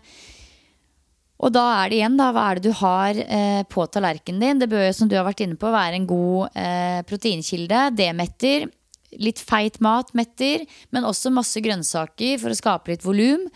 [1.41, 4.61] og da er det igjen, da, hva er det du har eh, på tallerkenen din?
[4.61, 7.87] Det bør som du har vært inne på, være en god eh, proteinkilde.
[7.97, 8.67] Det metter.
[9.19, 10.63] Litt feit mat metter,
[10.95, 13.49] men også masse grønnsaker for å skape litt volum.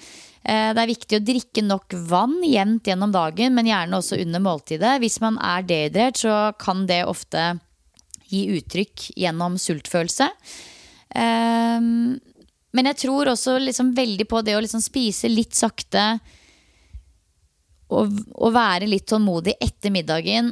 [0.44, 4.44] Eh, det er viktig å drikke nok vann jevnt gjennom dagen, men gjerne også under
[4.44, 4.98] måltidet.
[5.06, 7.54] Hvis man er dehydrert, så kan det ofte
[8.32, 10.30] gi uttrykk gjennom sultfølelse.
[11.16, 12.18] Ehm,
[12.76, 16.08] men jeg tror også liksom veldig på det å liksom spise litt sakte
[17.94, 20.52] og, og være litt tålmodig etter middagen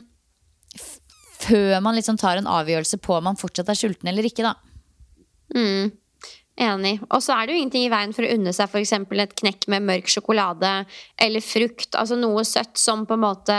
[1.43, 4.45] før man liksom tar en avgjørelse på om man fortsatt er sulten eller ikke.
[4.47, 4.55] da.
[5.57, 5.91] Mm.
[6.63, 6.99] Enig.
[7.09, 8.93] Og så er det jo ingenting i veien for å unne seg f.eks.
[8.93, 10.73] et knekk med mørk sjokolade
[11.17, 11.89] eller frukt.
[11.97, 13.57] Altså noe søtt som på en måte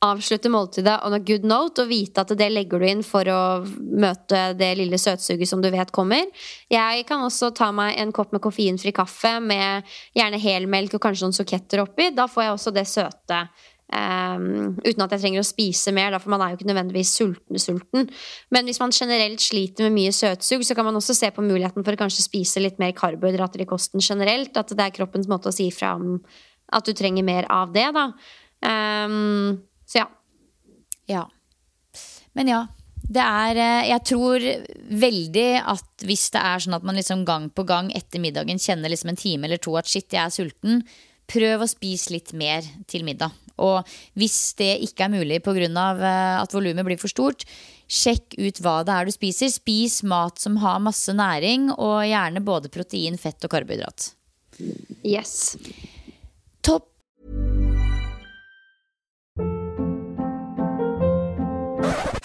[0.00, 3.40] avslutter måltidet on a good note, og vite at det legger du inn for å
[3.76, 6.30] møte det lille søtsuget som du vet kommer.
[6.72, 9.84] Jeg kan også ta meg en kopp med koffeinfri kaffe med
[10.16, 12.08] gjerne helmelk og kanskje noen suketter oppi.
[12.16, 13.44] Da får jeg også det søte.
[13.90, 17.14] Um, uten at jeg trenger å spise mer, da, for man er jo ikke nødvendigvis
[17.18, 18.06] sulten, sulten.
[18.54, 21.84] Men hvis man generelt sliter med mye søtsug, så kan man også se på muligheten
[21.84, 24.54] for å kanskje spise litt mer karbohydrater i kosten generelt.
[24.56, 26.20] At det er kroppens måte å si fra om
[26.70, 28.12] at du trenger mer av det, da.
[28.60, 29.58] Um,
[29.90, 30.06] så ja.
[31.10, 31.24] Ja.
[32.38, 32.60] Men ja.
[33.10, 34.44] Det er eh, Jeg tror
[35.02, 38.92] veldig at hvis det er sånn at man liksom gang på gang etter middagen kjenner
[38.92, 40.84] liksom en time eller to at shit, jeg er sulten,
[41.30, 43.34] prøv å spise litt mer til middag.
[43.60, 43.86] Og
[44.18, 45.66] hvis det ikke er mulig pga.
[46.00, 47.44] Uh, at volumet blir for stort,
[47.90, 49.50] sjekk ut hva det er du spiser.
[49.52, 54.12] Spis mat som har masse næring, og gjerne både protein, fett og karbohydrat.
[55.04, 55.56] Yes.
[56.62, 56.89] Topp.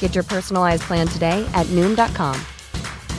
[0.00, 2.36] Get your personalized plan today at Noom.com.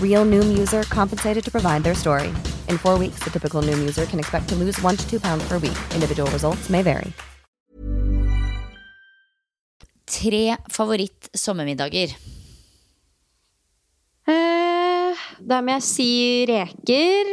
[0.02, 2.28] Real Noom user compensated to provide their story.
[2.70, 5.44] In four weeks, the typical Noom user can expect to lose one to two pounds
[5.48, 5.78] per week.
[5.96, 7.13] Individual results may vary.
[10.12, 12.12] Tre favoritt-sommermiddager.
[14.28, 16.10] Uh, da må jeg si
[16.50, 17.32] reker.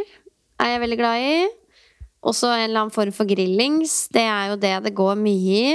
[0.63, 1.35] Er jeg veldig glad i.
[2.23, 4.07] Også en eller annen form for grillings.
[4.15, 5.75] Det er jo det det går mye i.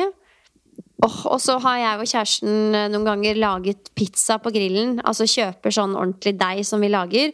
[1.03, 4.97] Oh, og så har jeg og kjæresten eh, noen ganger laget pizza på grillen.
[5.03, 7.33] Altså kjøper sånn ordentlig deig som vi lager.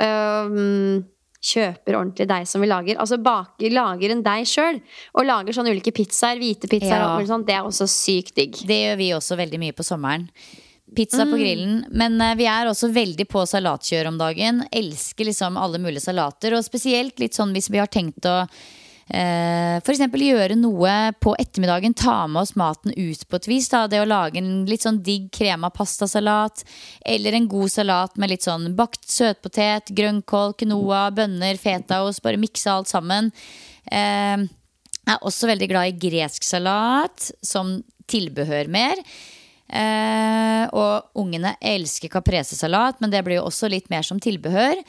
[0.00, 1.02] Um,
[1.40, 2.98] kjøper ordentlig deig som vi lager.
[3.00, 4.80] Altså baker, lager en deig sjøl.
[5.16, 6.38] Og lager sånne ulike pizzaer.
[6.40, 7.02] Hvite pizzaer.
[7.02, 7.12] Ja.
[7.18, 7.46] og sånn.
[7.48, 8.58] Det er også sykt digg.
[8.68, 10.28] Det gjør vi også veldig mye på sommeren.
[10.96, 11.40] Pizza på Mm.
[11.40, 11.84] grillen.
[11.90, 14.64] Men eh, vi er også veldig på salatkjør om dagen.
[14.72, 16.54] Elsker liksom alle mulige salater.
[16.54, 18.44] Og spesielt litt sånn hvis vi har tenkt å
[19.10, 21.94] eh, eksempel gjøre noe på ettermiddagen.
[21.98, 23.68] Ta med oss maten ut på et vis.
[23.72, 23.86] Da.
[23.90, 26.64] Det å lage en litt sånn digg krema pastasalat.
[27.04, 32.22] Eller en god salat med litt sånn bakt søtpotet, grønnkål, quinoa, bønner, fetaost.
[32.24, 33.32] Bare mikse alt sammen.
[33.90, 34.46] Eh,
[35.00, 37.78] jeg er også veldig glad i gresk salat som
[38.10, 39.00] tilbehør mer.
[39.70, 44.80] Eh, og ungene elsker caprese-salat, men det blir jo også litt mer som tilbehør.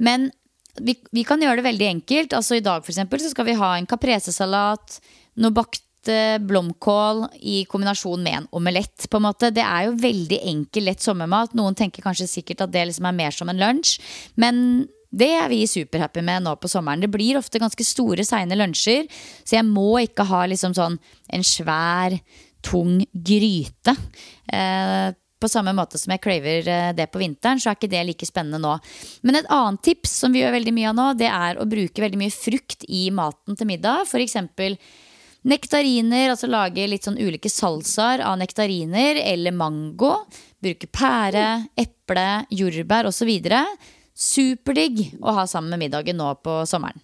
[0.00, 0.30] Men
[0.78, 2.34] vi, vi kan gjøre det veldig enkelt.
[2.36, 5.00] Altså I dag for eksempel, så skal vi ha en caprese-salat,
[5.40, 9.08] noe bakt eh, blomkål i kombinasjon med en omelett.
[9.10, 9.52] på en måte.
[9.54, 11.54] Det er jo veldig enkel, lett sommermat.
[11.58, 13.98] Noen tenker kanskje sikkert at det liksom er mer som en lunsj.
[14.36, 17.02] Men det er vi superhappy med nå på sommeren.
[17.02, 19.08] Det blir ofte ganske store, seine lunsjer.
[19.42, 21.00] Så jeg må ikke ha liksom sånn
[21.34, 22.14] en svær,
[22.62, 23.96] tung gryte.
[24.52, 28.02] Eh, på samme måte som jeg craver eh, det på vinteren, så er ikke det
[28.08, 28.76] like spennende nå.
[29.26, 32.04] Men et annet tips som vi gjør veldig mye av nå, det er å bruke
[32.04, 34.10] veldig mye frukt i maten til middag.
[34.20, 34.76] Eksempel
[35.48, 40.12] nektariner, altså lage litt sånn ulike salsaer av nektariner eller mango.
[40.60, 41.46] Bruke pære,
[41.80, 43.32] eple, jordbær osv.
[44.20, 47.00] Superdigg å ha sammen med middagen nå på sommeren.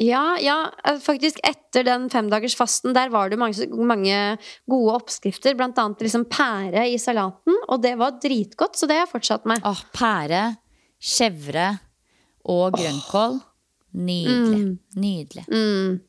[0.00, 4.38] Ja, ja, eh, faktisk etter den femdagersfasten der var det mange, mange
[4.70, 5.56] gode oppskrifter.
[5.58, 9.48] Blant annet liksom pære i salaten, og det var dritgodt, så det har jeg fortsatt
[9.48, 9.60] med.
[9.68, 10.44] Åh, pære,
[10.96, 11.68] chèvre
[12.48, 13.42] og grønnkål.
[13.92, 14.78] Nydelig.
[14.96, 15.44] Nydelig.
[15.52, 16.00] Mm.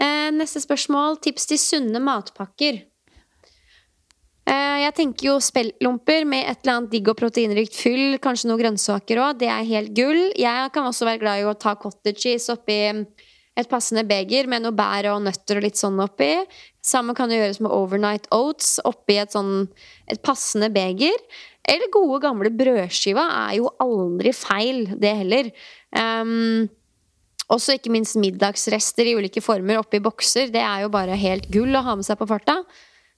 [0.00, 1.18] Eh, neste spørsmål.
[1.24, 2.84] Tips til sunne matpakker.
[4.50, 8.16] Eh, jeg tenker jo speltlomper med et eller annet digg og proteinrikt fyll.
[8.22, 9.38] Kanskje noen grønnsaker òg.
[9.42, 10.22] Det er helt gull.
[10.38, 12.80] Jeg kan også være glad i å ta cottage cheese oppi
[13.58, 16.32] et passende beger med noe bær og nøtter og litt sånn oppi.
[16.86, 19.68] Samme kan jo gjøres med overnight oats oppi et sånn
[20.10, 21.16] et passende beger.
[21.70, 25.50] Eller gode, gamle brødskiva er jo aldri feil, det heller.
[25.92, 26.70] Um,
[27.52, 30.48] også ikke minst middagsrester i ulike former oppi bokser.
[30.54, 32.62] Det er jo bare helt gull å ha med seg på farta.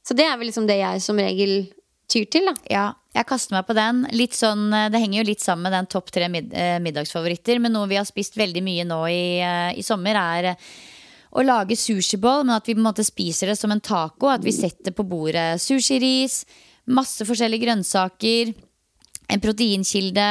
[0.03, 1.67] Så det er vel liksom det jeg som regel
[2.13, 2.55] tyr til, da.
[2.71, 4.03] Ja, jeg kaster meg på den.
[4.17, 7.61] Litt sånn, det henger jo litt sammen med den topp tre mid eh, middagsfavoritter.
[7.63, 10.67] Men noe vi har spist veldig mye nå i, eh, i sommer, er eh,
[11.33, 14.29] å lage sushiboll, men at vi på en måte spiser det som en taco.
[14.33, 16.43] At vi setter på bordet sushiris,
[16.83, 18.49] Masse forskjellige grønnsaker.
[19.33, 20.27] En proteinkilde.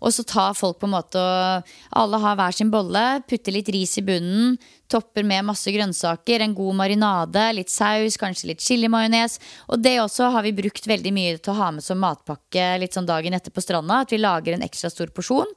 [0.00, 3.04] Og så tar folk på en måte og Alle har hver sin bolle.
[3.28, 4.56] Putter litt ris i bunnen.
[4.88, 6.44] Topper med masse grønnsaker.
[6.44, 7.44] En god marinade.
[7.58, 9.38] Litt saus, kanskje litt chilimajones.
[9.68, 12.96] Og det også har vi brukt veldig mye til å ha med som matpakke litt
[12.96, 14.02] sånn dagen etter på stranda.
[14.06, 15.52] At vi lager en ekstra stor porsjon.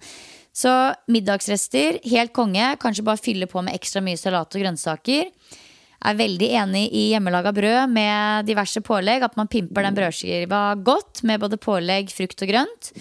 [0.55, 0.71] Så
[1.07, 2.75] middagsrester, helt konge.
[2.81, 5.29] Kanskje bare fylle på med ekstra mye salat og grønnsaker.
[5.99, 9.25] Er veldig enig i hjemmelaga brød med diverse pålegg.
[9.25, 12.93] At man pimper den brødskiva godt med både pålegg, frukt og grønt.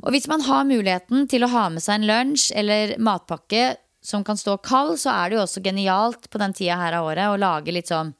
[0.00, 4.22] Og hvis man har muligheten til å ha med seg en lunsj eller matpakke som
[4.24, 7.28] kan stå kald, så er det jo også genialt på den tida her av året
[7.28, 8.14] å lage litt sånn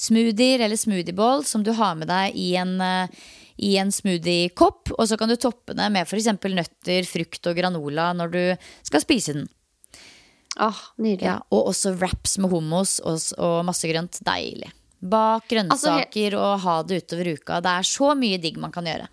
[0.00, 3.08] smoothier eller smoothieball som du har med deg i en, eh,
[3.58, 4.94] i en smoothiekopp.
[4.96, 6.30] Og så kan du toppe det med f.eks.
[6.32, 8.42] nøtter, frukt og granola når du
[8.86, 9.48] skal spise den.
[10.60, 11.26] Åh, nydelig.
[11.28, 14.20] Ja, og også wraps med hummus og, og masse grønt.
[14.26, 14.70] Deilig.
[15.06, 17.60] Bak grønnsaker og ha det utover uka.
[17.62, 19.10] Det er så mye digg man kan gjøre.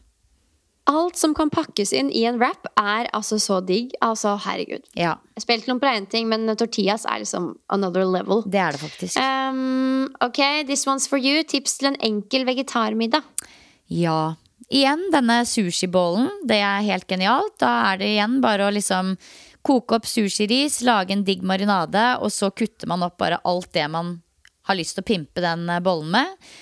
[0.92, 3.94] Alt som kan pakkes inn i en wrap, er altså så digg.
[4.04, 4.84] Altså, herregud.
[5.00, 8.44] Ja, Spilt noen på én ting, men tortillas er liksom another level.
[8.46, 9.18] det er det faktisk.
[9.20, 11.44] Um, ok, this one's for you.
[11.48, 13.24] Tips til en enkel vegetarmiddag.
[13.88, 14.36] Ja.
[14.74, 16.28] Igjen, denne sushibollen.
[16.48, 17.56] Det er helt genialt.
[17.64, 19.16] Da er det igjen bare å liksom
[19.64, 23.88] koke opp sushiris, lage en digg marinade, og så kutter man opp bare alt det
[23.92, 24.18] man
[24.68, 26.54] har lyst til å pimpe den eh, bollen med.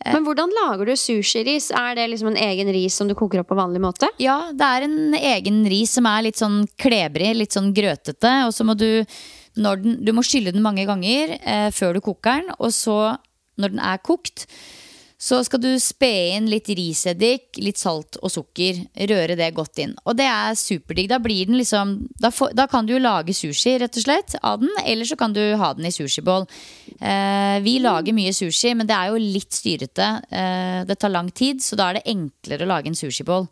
[0.00, 1.68] Men hvordan lager du sushiris?
[1.76, 4.08] Er det liksom en egen ris som du koker opp på vanlig måte?
[4.22, 8.32] Ja, det er en egen ris som er litt sånn klebrig, litt sånn grøtete.
[8.46, 9.04] Og så må du
[9.60, 12.54] den, Du må skylle den mange ganger eh, før du koker den.
[12.58, 12.96] Og så,
[13.60, 14.46] når den er kokt,
[15.20, 18.78] så skal du spe inn litt riseddik, litt salt og sukker.
[19.10, 19.92] Røre det godt inn.
[20.08, 21.10] Og det er superdigg.
[21.12, 24.62] Da blir den liksom da, da kan du jo lage sushi rett og slett av
[24.64, 26.48] den, eller så kan du ha den i sushibål.
[26.96, 30.08] Eh, vi lager mye sushi, men det er jo litt styrete.
[30.32, 33.44] Eh, det tar lang tid, så da er det enklere å lage en sushibål.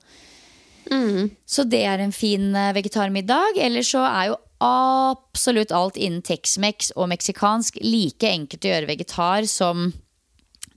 [1.45, 3.61] Så det er en fin eh, vegetarmiddag.
[3.61, 9.45] Eller så er jo absolutt alt innen Tex-Mex og meksikansk like enkelt å gjøre vegetar
[9.51, 9.91] som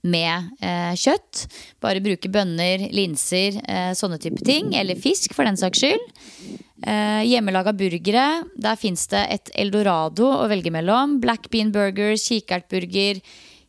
[0.02, 1.46] med eh, kjøtt.
[1.82, 4.74] Bare bruke bønner, linser, eh, sånne type ting.
[4.78, 6.06] Eller fisk, for den saks skyld.
[6.82, 8.26] Eh, hjemmelaga burgere.
[8.58, 11.20] Der fins det et eldorado å velge mellom.
[11.22, 13.22] Black bean burger, kikertburger,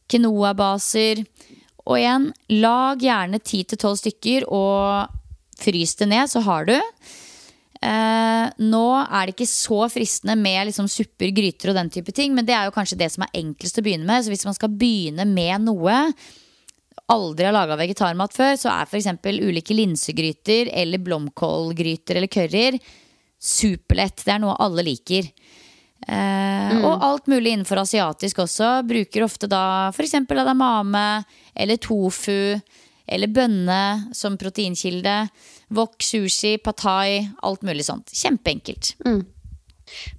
[0.09, 1.25] quinoa-baser.
[1.83, 2.31] Og igjen,
[2.63, 5.19] lag gjerne 10-12 stykker og
[5.59, 6.77] frys det ned, så har du.
[7.83, 12.35] Eh, nå er det ikke så fristende med liksom supper, gryter og den type ting,
[12.35, 14.23] men det er jo kanskje det som er enklest å begynne med.
[14.23, 15.97] Så hvis man skal begynne med noe
[17.11, 19.09] aldri har laga vegetarmat før, så er f.eks.
[19.43, 22.79] ulike linsegryter eller blomkålgryter eller curryer
[23.43, 24.23] superlett.
[24.23, 25.27] Det er noe alle liker.
[26.07, 28.77] Eh, Og alt mulig innenfor asiatisk også.
[28.87, 30.15] Bruker ofte da f.eks.
[30.31, 31.23] adamame
[31.55, 32.55] eller tofu
[33.07, 33.83] eller bønne
[34.15, 35.15] som proteinkilde.
[35.73, 38.13] Wok, sushi, patai, alt mulig sånt.
[38.15, 38.95] Kjempeenkelt.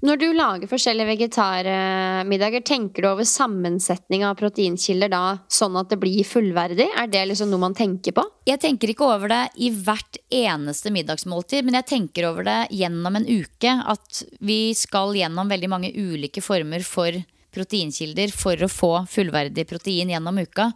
[0.05, 5.99] Når du lager forskjellige vegetarmiddager, tenker du over sammensetning av proteinkilder da, sånn at det
[6.03, 6.87] blir fullverdig?
[7.01, 8.27] Er det liksom noe man tenker på?
[8.49, 13.19] Jeg tenker ikke over det i hvert eneste middagsmåltid, men jeg tenker over det gjennom
[13.19, 13.73] en uke.
[13.95, 17.17] At vi skal gjennom veldig mange ulike former for
[17.55, 20.71] proteinkilder for å få fullverdig protein gjennom uka.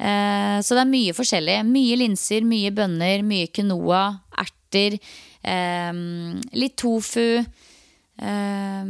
[0.00, 1.58] Eh, Så det er mye forskjellig.
[1.68, 4.04] Mye linser, mye bønner, mye quinoa,
[4.40, 4.98] erter,
[5.44, 5.92] eh,
[6.56, 7.44] litt tofu.
[8.18, 8.84] eh,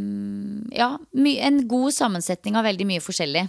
[0.72, 3.48] Ja, en god sammensetning av veldig mye forskjellig.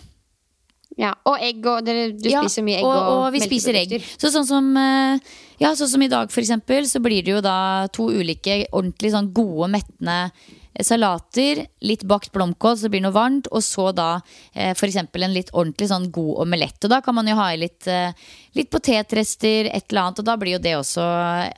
[0.98, 3.74] Ja, Og egg og dere, Du Ja, spiser mye egg og, og, og vi spiser
[3.80, 3.94] egg.
[4.20, 7.88] Så sånn som, ja, sånn som i dag, for eksempel, så blir det jo da
[7.88, 10.32] to ulike ordentlig sånn gode, mettende
[10.80, 11.66] salater.
[11.84, 13.50] Litt bakt blomkål, så det blir noe varmt.
[13.52, 14.22] Og så da
[14.54, 16.80] eh, eksempel en litt ordentlig sånn god omelett.
[16.84, 18.16] Og da kan man jo ha i litt, eh,
[18.58, 20.24] litt potetrester, et eller annet.
[20.24, 21.06] Og da blir jo det også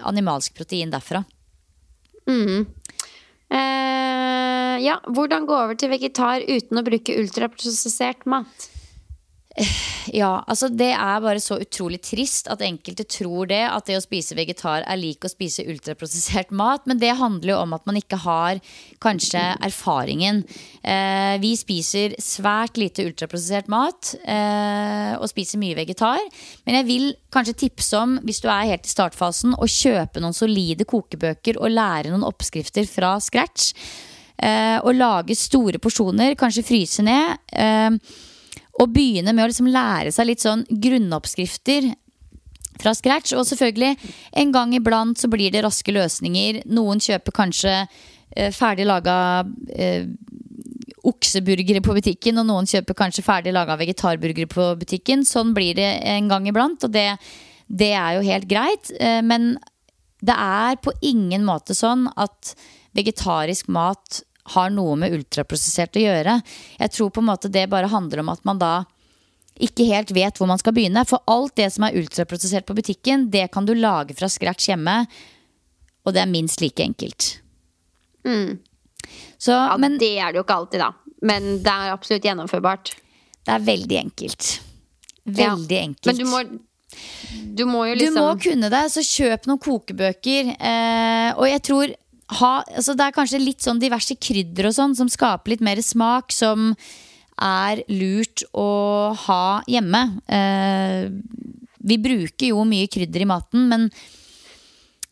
[0.10, 1.24] animalsk protein derfra.
[2.30, 2.66] Mm.
[3.54, 8.70] Eh, ja, hvordan gå over til vegetar uten å bruke ultraprosessert mat?
[10.14, 13.62] Ja, altså det er bare så utrolig trist at enkelte tror det.
[13.70, 16.84] At det å spise vegetar er lik å spise ultraprosessert mat.
[16.90, 18.60] Men det handler jo om at man ikke har
[19.04, 20.44] kanskje erfaringen.
[20.84, 26.22] Eh, vi spiser svært lite ultraprosessert mat eh, og spiser mye vegetar.
[26.68, 30.36] Men jeg vil kanskje tipse om, hvis du er helt i startfasen, å kjøpe noen
[30.36, 33.72] solide kokebøker og lære noen oppskrifter fra scratch.
[34.44, 37.40] Eh, og lage store porsjoner, kanskje fryse ned.
[37.56, 37.98] Eh,
[38.82, 41.92] og begynne med å liksom lære seg litt sånn grunnoppskrifter
[42.82, 43.36] fra scratch.
[43.38, 43.94] Og selvfølgelig,
[44.42, 46.64] en gang iblant så blir det raske løsninger.
[46.74, 49.18] Noen kjøper kanskje eh, ferdig laga
[49.76, 50.08] eh,
[51.04, 55.26] okseburgere på butikken, og noen kjøper kanskje ferdig laga vegetarburgere på butikken.
[55.28, 57.12] Sånn blir det en gang iblant, og det,
[57.68, 58.92] Det er jo helt greit.
[59.00, 59.58] eh, Men
[60.22, 62.56] det er på ingen måte sånn at
[62.96, 66.42] vegetarisk mat har noe med ultraprosessert å gjøre.
[66.80, 68.86] Jeg tror på en måte det bare handler om at man da
[69.62, 71.06] ikke helt vet hvor man skal begynne.
[71.08, 75.06] For alt det som er ultraprosessert på butikken, det kan du lage fra scratch hjemme.
[76.04, 77.38] Og det er minst like enkelt.
[79.38, 80.92] Så, Ja, men det er det jo ikke alltid, da.
[81.24, 82.94] Men det er absolutt gjennomførbart.
[83.46, 84.60] det er veldig enkelt.
[85.26, 85.84] Veldig Ja.
[85.84, 86.06] enkelt.
[86.06, 86.60] Men du må,
[87.56, 90.56] du må jo Du liksom må kunne det, så kjøp noen kokebøker.
[90.60, 91.94] Eh, og jeg tror
[92.30, 95.82] ha, altså Det er kanskje litt sånn diverse krydder og sånn som skaper litt mer
[95.82, 96.76] smak, som
[97.42, 100.20] er lurt å ha hjemme.
[100.30, 101.10] Eh,
[101.84, 103.90] vi bruker jo mye krydder i maten, men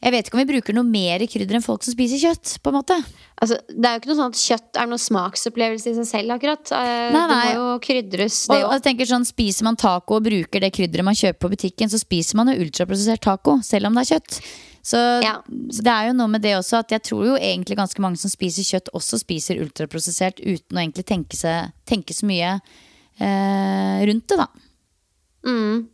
[0.02, 2.56] jeg vet ikke om vi bruker noe mer krydder enn folk som spiser kjøtt.
[2.64, 2.96] på en måte
[3.38, 6.34] altså, Det er jo ikke noe sånn at kjøtt er noen smaksopplevelse i seg selv,
[6.38, 6.72] akkurat.
[6.74, 7.44] Eh, Nei, nei.
[7.52, 8.74] Det må jo krydres, Og, det og òg.
[8.80, 12.00] jeg tenker sånn, Spiser man taco og bruker det krydderet man kjøper på butikken, så
[12.02, 14.42] spiser man jo ultraprosessert taco, selv om det er kjøtt.
[14.84, 15.42] Så Ja.
[15.48, 18.30] det er jo noe med det også at jeg tror jo egentlig ganske mange som
[18.30, 22.60] spiser kjøtt, også spiser ultraprosessert uten å egentlig tenke, seg, tenke så mye
[23.22, 24.48] eh, rundt det, da.
[25.46, 25.88] Mm.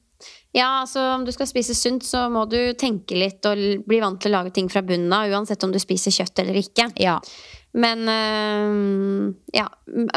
[0.55, 4.19] Ja, altså om du skal spise sunt, så må du tenke litt og bli vant
[4.23, 6.88] til å lage ting fra bunnen av, uansett om du spiser kjøtt eller ikke.
[7.03, 7.19] Ja.
[7.77, 9.67] Men øh, ja,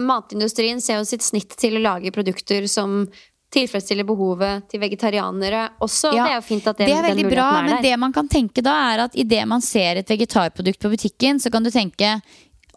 [0.01, 3.03] matindustrien ser jo sitt snitt til å lage produkter som
[3.51, 6.13] tilfredsstiller behovet til vegetarianere også.
[6.15, 7.97] Ja, det er jo fint at det, Det er den veldig bra, er men det
[7.99, 11.67] man kan tenke da, er at idet man ser et vegetarprodukt på butikken, så kan
[11.67, 12.21] du tenke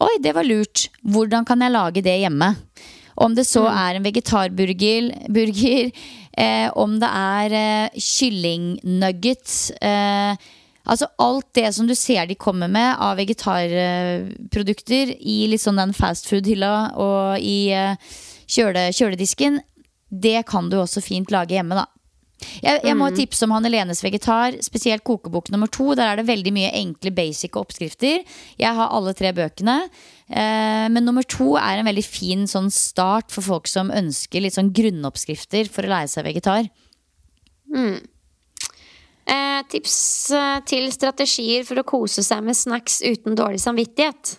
[0.01, 0.87] Oi, det var lurt.
[1.05, 2.49] Hvordan kan jeg lage det hjemme?
[3.15, 5.91] Om det så er en vegetarburger, burger,
[6.33, 10.49] eh, om det er eh, kyllingnuggets eh,
[10.83, 16.73] Altså alt det som du ser de kommer med av vegetarprodukter i sånn den fastfood-hylla
[16.99, 17.95] og i eh,
[18.51, 19.61] kjøle, kjøledisken,
[20.13, 21.87] det kan du også fint lage hjemme, da.
[22.59, 25.93] Jeg, jeg må tipse om Hanne Lenes vegetar, spesielt kokebok nummer to.
[25.97, 28.23] Der er det veldig mye enkle, basic oppskrifter.
[28.59, 29.77] Jeg har alle tre bøkene.
[30.27, 34.57] Eh, men nummer to er en veldig fin sånn start for folk som ønsker litt
[34.57, 36.67] sånn grunnoppskrifter for å lære seg vegetar.
[39.23, 39.97] Eh, tips
[40.35, 44.37] eh, til strategier for å kose seg med snacks uten dårlig samvittighet.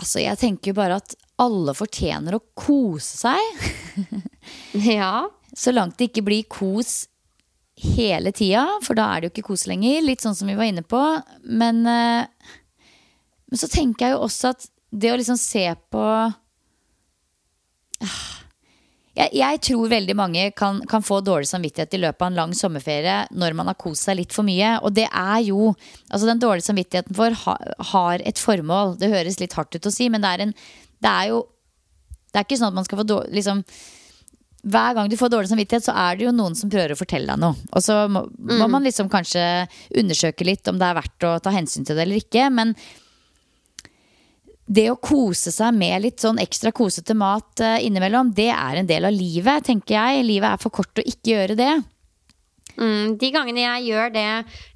[0.00, 3.62] Altså, jeg tenker jo bare at alle fortjener å kose seg.
[4.72, 5.28] Ja.
[5.52, 7.08] Så langt det ikke blir kos
[7.80, 10.00] hele tida, for da er det jo ikke kos lenger.
[10.04, 11.00] Litt sånn som vi var inne på.
[11.44, 12.54] Men, eh,
[13.50, 16.04] men så tenker jeg jo også at det å liksom se på
[18.00, 18.39] Ah.
[19.18, 22.52] Jeg, jeg tror veldig mange kan, kan få dårlig samvittighet i løpet av en lang
[22.56, 24.76] sommerferie når man har kost seg litt for mye.
[24.86, 25.72] Og det er jo
[26.10, 27.56] Altså, den dårlige samvittigheten vår ha,
[27.92, 28.96] har et formål.
[29.00, 30.54] Det høres litt hardt ut å si, men det er en
[31.00, 31.40] Det er jo
[32.30, 33.64] Det er ikke sånn at man skal få dårlig liksom,
[34.70, 37.32] hver gang du får dårlig samvittighet, så er det jo noen som prøver å fortelle
[37.32, 37.56] deg noe.
[37.72, 38.26] Og så må,
[38.60, 39.42] må man liksom kanskje
[39.96, 42.44] undersøke litt om det er verdt å ta hensyn til det eller ikke.
[42.52, 42.74] Men
[44.70, 48.90] det å kose seg med litt sånn ekstra kosete mat eh, innimellom, det er en
[48.90, 50.26] del av livet, tenker jeg.
[50.28, 51.72] Livet er for kort å ikke gjøre det.
[52.76, 54.28] Mm, de gangene jeg gjør det,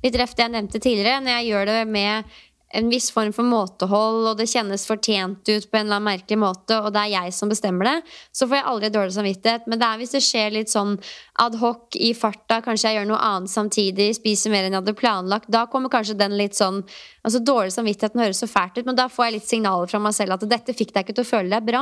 [0.04, 2.34] litt reft det jeg nevnte tidligere, når jeg gjør det med
[2.74, 6.38] en viss form for måtehold, og det kjennes fortjent ut på en eller annen merkelig
[6.40, 7.96] måte, og det er jeg som bestemmer det,
[8.34, 9.68] så får jeg aldri dårlig samvittighet.
[9.70, 10.96] Men det er hvis det skjer litt sånn
[11.42, 14.96] ad hoc i farta, kanskje jeg gjør noe annet samtidig, spiser mer enn jeg hadde
[14.98, 16.82] planlagt, da kommer kanskje den litt sånn
[17.24, 20.12] Altså dårlig samvittigheten høres så fælt ut, men da får jeg litt signaler fra meg
[20.12, 21.80] selv at dette fikk deg ikke til å føle deg bra.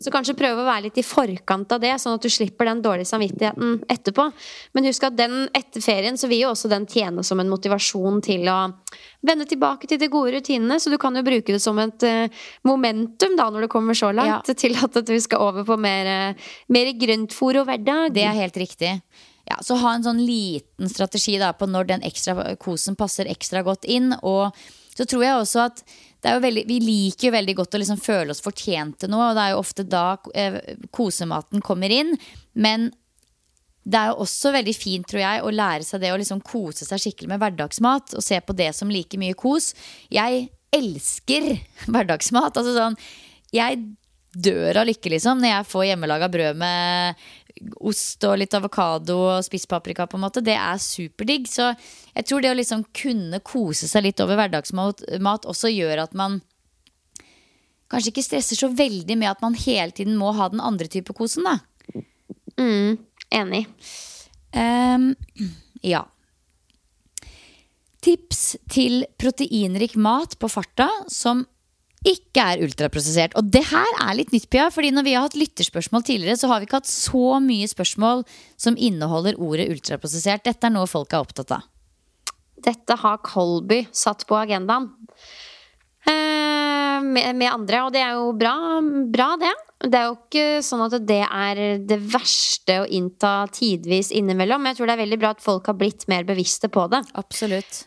[0.00, 2.80] Så kanskje prøve å være litt i forkant av det, sånn at du slipper den
[2.80, 4.30] dårlige samvittigheten etterpå.
[4.72, 8.24] Men husk at den etter ferien så vil jo også den tjene som en motivasjon
[8.24, 8.56] til å
[9.28, 12.42] vende tilbake til det gode rutinene, så du kan jo bruke det som et eh,
[12.66, 16.50] momentum da når det kommer så langt, til at du skal over på mer, uh,
[16.72, 18.12] mer grøntfôr og hverdag.
[18.16, 18.92] Det er helt riktig.
[19.48, 23.62] Ja, så ha en sånn liten strategi da på når den ekstra kosen passer ekstra
[23.64, 24.12] godt inn.
[24.20, 24.52] Og
[24.92, 25.82] så tror jeg også at
[26.24, 29.30] det jo veldig, vi liker jo veldig godt å liksom føle oss fortjent til noe,
[29.30, 30.58] og det er jo ofte da eh,
[30.94, 32.16] kosematen kommer inn.
[32.58, 32.90] Men
[33.88, 36.84] det er jo også veldig fint, tror jeg, å lære seg det å liksom kose
[36.84, 38.12] seg skikkelig med hverdagsmat.
[38.18, 39.72] Og se på det som like mye kos.
[40.12, 41.54] Jeg elsker
[41.92, 42.52] hverdagsmat.
[42.52, 42.98] Altså sånn
[43.54, 43.80] Jeg
[44.38, 47.22] dør av lykke, liksom, når jeg får hjemmelaga brød med
[47.80, 50.44] ost og litt avokado og spisspaprika, på en måte.
[50.44, 51.48] Det er superdigg.
[51.50, 56.04] Så jeg tror det å liksom kunne kose seg litt over hverdagsmat mat også gjør
[56.04, 56.42] at man
[57.88, 61.16] kanskje ikke stresser så veldig med at man hele tiden må ha den andre type
[61.16, 61.56] kosen, da.
[62.58, 62.98] Mm,
[63.34, 63.66] enig.
[64.54, 65.12] Um,
[65.84, 66.04] ja.
[68.04, 71.44] Tips til proteinrik mat på farta som
[72.06, 73.34] ikke er ultraprosessert.
[73.38, 74.68] Og det her er litt nytt, Pia.
[74.70, 78.22] fordi når vi har hatt lytterspørsmål tidligere, så har vi ikke hatt så mye spørsmål
[78.56, 80.46] som inneholder ordet ultraprosessert.
[80.46, 81.66] Dette er noe folk er opptatt av.
[82.58, 84.90] Dette har Colby satt på agendaen.
[86.08, 86.57] Eh,
[87.04, 88.56] med, med andre, og det er jo bra,
[89.14, 89.54] bra, det.
[89.84, 94.62] Det er jo ikke sånn at det er det verste å innta tidvis innimellom.
[94.62, 97.04] Men jeg tror det er veldig bra at folk har blitt mer bevisste på det.
[97.20, 97.86] Absolutt.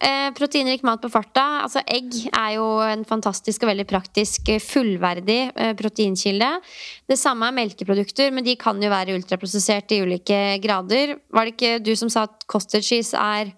[0.00, 1.42] Eh, proteinrik mat på farta.
[1.66, 6.48] Altså egg er jo en fantastisk og veldig praktisk eh, fullverdig eh, proteinkilde.
[7.10, 11.18] Det samme er melkeprodukter, men de kan jo være ultraprosessert i ulike grader.
[11.28, 13.52] Var det ikke du som sa at cottage cheese er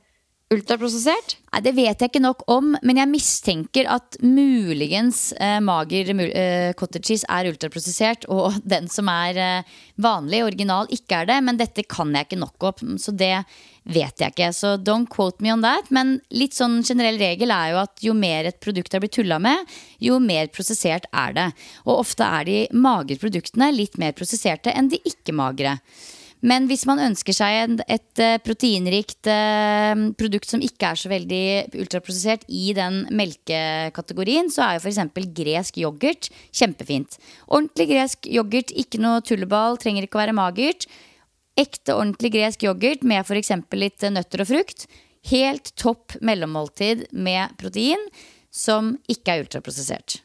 [0.52, 1.36] ultraprosessert?
[1.52, 6.72] Nei, Det vet jeg ikke nok om, men jeg mistenker at muligens eh, mager eh,
[6.78, 11.38] cottage cheese er ultraprosessert, og den som er eh, vanlig, original, ikke er det.
[11.44, 13.34] Men dette kan jeg ikke nok om, så det
[13.82, 14.52] vet jeg ikke.
[14.54, 15.90] Så don't quote me on that.
[15.94, 19.40] Men litt sånn generell regel er jo at jo mer et produkt har blitt tulla
[19.42, 19.68] med,
[20.02, 21.50] jo mer prosessert er det.
[21.86, 25.78] Og ofte er de magre produktene litt mer prosesserte enn de ikke-magre.
[26.42, 31.44] Men hvis man ønsker seg et uh, proteinrikt uh, produkt som ikke er så veldig
[31.84, 35.00] ultraprosessert i den melkekategorien, så er jo f.eks.
[35.38, 37.20] gresk yoghurt kjempefint.
[37.46, 40.88] Ordentlig gresk yoghurt, ikke noe tulleball, trenger ikke å være magert.
[41.54, 43.54] Ekte, ordentlig gresk yoghurt med f.eks.
[43.78, 44.88] litt nøtter og frukt.
[45.30, 48.02] Helt topp mellommåltid med protein
[48.50, 50.18] som ikke er ultraprosessert.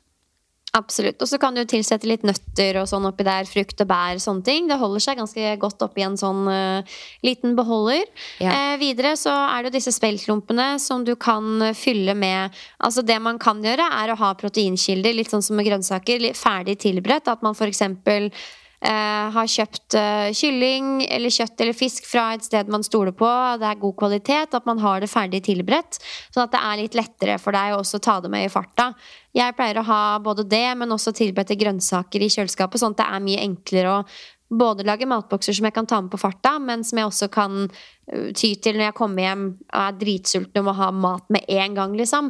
[0.78, 1.22] Absolutt.
[1.24, 3.48] Og så kan du tilsette litt nøtter og sånn oppi der.
[3.50, 4.20] Frukt og bær.
[4.22, 4.68] sånne ting.
[4.70, 8.04] Det holder seg ganske godt oppi en sånn uh, liten beholder.
[8.44, 8.54] Ja.
[8.54, 12.54] Eh, videre så er det jo disse speltlumpene som du kan fylle med
[12.84, 16.78] Altså det man kan gjøre, er å ha proteinkilder, litt sånn som med grønnsaker, ferdig
[16.84, 17.28] tilberedt.
[17.32, 18.30] At man for eksempel
[18.78, 23.30] Uh, har kjøpt uh, kylling eller kjøtt eller fisk fra et sted man stoler på,
[23.58, 25.98] det er god kvalitet, at man har det ferdig tilberedt.
[26.30, 28.92] Sånn at det er litt lettere for deg å også ta det med i farta.
[29.34, 33.10] Jeg pleier å ha både det, men også tilberedte grønnsaker i kjøleskapet, sånn at det
[33.18, 34.06] er mye enklere å
[34.50, 37.68] både lage matbokser som jeg kan ta med på farta, men som jeg også kan
[38.08, 41.74] ty til når jeg kommer hjem og er dritsulten og må ha mat med en
[41.76, 42.30] gang, liksom.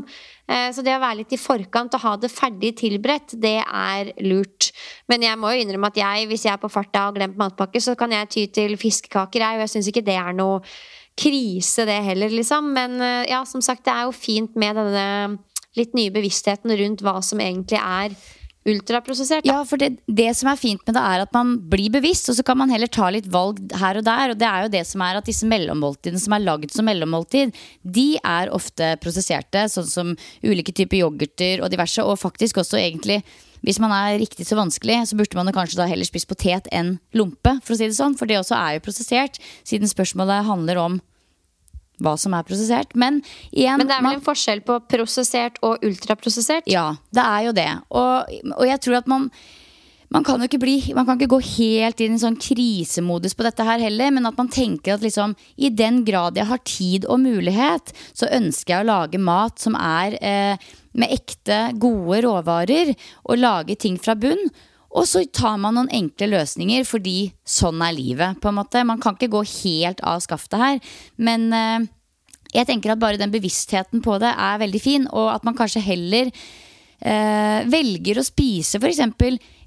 [0.49, 4.09] Uh, så det å være litt i forkant og ha det ferdig tilberedt, det er
[4.25, 4.71] lurt.
[5.11, 7.37] Men jeg må jo innrømme at jeg, hvis jeg er på farta og har glemt
[7.37, 10.63] matpakke, så kan jeg ty til fiskekaker, jeg, og jeg syns ikke det er noe
[11.17, 12.73] krise, det heller, liksom.
[12.73, 15.37] Men ja, som sagt, det er jo fint med denne
[15.77, 18.13] litt nye bevisstheten rundt hva som egentlig er
[18.67, 19.47] ultraprosessert.
[19.47, 22.37] Ja, for det, det, som er fint med det, er at man blir bevisst, og
[22.37, 24.33] så kan man heller ta litt valg her og der.
[24.33, 27.55] Og det er jo det som er at disse mellommåltidene som er lagd som mellommåltid,
[27.83, 30.15] de er ofte prosesserte, sånn som
[30.45, 33.21] ulike typer yoghurter og diverse, og faktisk også egentlig
[33.65, 36.97] hvis man er riktig så vanskelig, så burde man kanskje da heller spist potet enn
[37.17, 38.15] lompe, for å si det sånn.
[38.17, 40.99] For det også er jo prosessert, siden spørsmålet handler om
[42.03, 42.95] hva som er prosessert.
[42.95, 43.21] Men,
[43.51, 46.67] igjen, Men det er vel man, en forskjell på prosessert og ultraprosessert?
[46.69, 47.69] Ja, det er jo det.
[47.89, 49.31] Og, og jeg tror at man
[50.13, 53.35] man kan jo ikke bli, man kan ikke gå helt inn i en sånn krisemodus
[53.35, 56.61] på dette her heller, men at man tenker at liksom i den grad jeg har
[56.63, 62.21] tid og mulighet, så ønsker jeg å lage mat som er eh, med ekte, gode
[62.23, 62.93] råvarer,
[63.27, 64.47] og lage ting fra bunn.
[64.95, 68.39] Og så tar man noen enkle løsninger, fordi sånn er livet.
[68.41, 68.85] på en måte.
[68.87, 70.79] Man kan ikke gå helt av skaftet her.
[71.17, 71.87] Men eh,
[72.53, 75.83] jeg tenker at bare den bevisstheten på det er veldig fin, og at man kanskje
[75.83, 79.01] heller eh, velger å spise f.eks.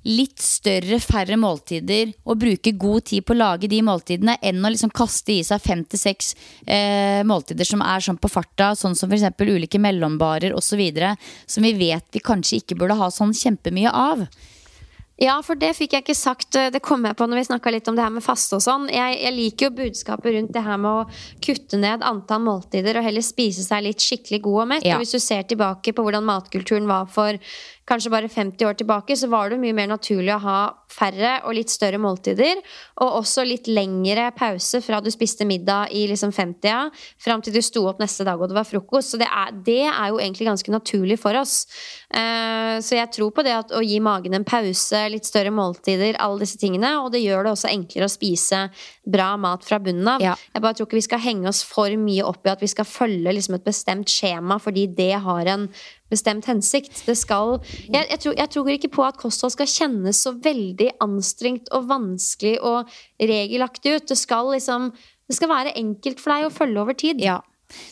[0.09, 4.73] litt større, færre måltider og bruke god tid på å lage de måltidene, enn å
[4.73, 6.33] liksom kaste i seg fem til seks
[6.64, 9.29] eh, måltider som er sånn på farta, sånn som f.eks.
[9.45, 10.81] ulike mellombarer osv.,
[11.47, 14.25] som vi vet vi kanskje ikke burde ha sånn kjempemye av.
[15.21, 16.57] Ja, for det fikk jeg ikke sagt.
[16.73, 18.87] Det kom jeg på når vi snakka litt om det her med faste og sånn.
[18.89, 23.05] Jeg, jeg, liker jo budskapet rundt det her med å kutte ned antall måltider og
[23.05, 24.87] heller spise seg litt skikkelig god og mett.
[24.89, 24.97] Ja.
[24.97, 27.37] Og hvis du ser tilbake på hvordan matkulturen var for
[27.91, 30.59] kanskje bare 50 år tilbake, så var det mye mer naturlig å ha
[30.91, 32.61] færre og litt større måltider.
[33.03, 36.88] Og også litt lengre pause fra du spiste middag i liksom 50-a,
[37.20, 39.14] fram til du sto opp neste dag og det var frokost.
[39.14, 41.64] Så det er, det er jo egentlig ganske naturlig for oss.
[42.11, 46.18] Uh, så jeg tror på det at å gi magen en pause, litt større måltider,
[46.22, 46.97] alle disse tingene.
[47.05, 48.66] Og det gjør det også enklere å spise
[49.11, 50.22] bra mat fra bunnen av.
[50.24, 50.36] Ja.
[50.55, 52.88] Jeg bare tror ikke vi skal henge oss for mye opp i at vi skal
[52.88, 55.68] følge liksom et bestemt skjema fordi det har en
[56.11, 57.03] bestemt hensikt.
[57.07, 57.59] Det skal
[57.89, 61.89] jeg, jeg, tror, jeg, tror, ikke på at kosthold skal kjennes så veldig anstrengt og
[61.91, 62.91] vanskelig og
[63.21, 64.09] regelaktig ut.
[64.11, 64.93] Det skal liksom
[65.31, 67.21] Det skal være enkelt for deg å følge over tid.
[67.23, 67.37] Ja.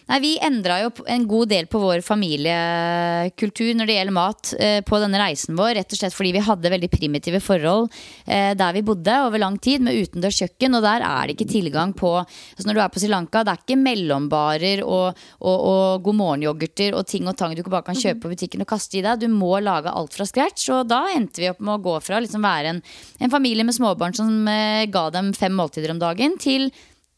[0.08, 4.80] Nei, Vi endra jo en god del på vår familiekultur når det gjelder mat eh,
[4.86, 5.74] på denne reisen vår.
[5.78, 7.88] Rett og slett fordi vi hadde veldig primitive forhold
[8.26, 10.78] eh, der vi bodde over lang tid med utendørs kjøkken.
[10.78, 13.54] Og der er det ikke tilgang på altså Når du er på Sri Lanka, det
[13.54, 17.86] er ikke mellombarer og, og, og god morgen-yoghurter og ting og tang du ikke bare
[17.86, 19.22] kan kjøpe på butikken og kaste i deg.
[19.22, 20.68] Du må lage alt fra scratch.
[20.74, 22.84] Og da endte vi opp med å gå fra å liksom være en,
[23.20, 26.70] en familie med småbarn som eh, ga dem fem måltider om dagen, til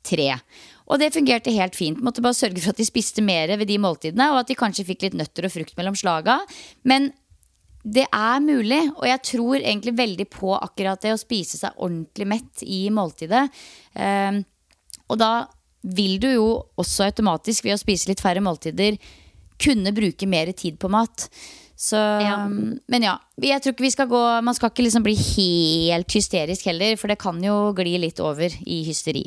[0.06, 0.32] tre.
[0.90, 2.00] Og det fungerte helt fint.
[2.02, 4.86] Måtte bare sørge for at de spiste mer ved de måltidene, og at de kanskje
[4.88, 6.40] fikk litt nøtter og frukt mellom slaga.
[6.82, 7.12] Men
[7.80, 12.26] det er mulig, og jeg tror egentlig veldig på akkurat det å spise seg ordentlig
[12.28, 13.46] mett i måltidet.
[13.94, 14.42] Um,
[15.08, 15.32] og da
[15.80, 16.48] vil du jo
[16.80, 18.98] også automatisk ved å spise litt færre måltider
[19.60, 21.28] kunne bruke mer tid på mat.
[21.80, 22.36] Så, ja.
[22.44, 26.66] Men ja, jeg tror ikke vi skal gå Man skal ikke liksom bli helt hysterisk
[26.68, 29.24] heller, for det kan jo gli litt over i hysteri.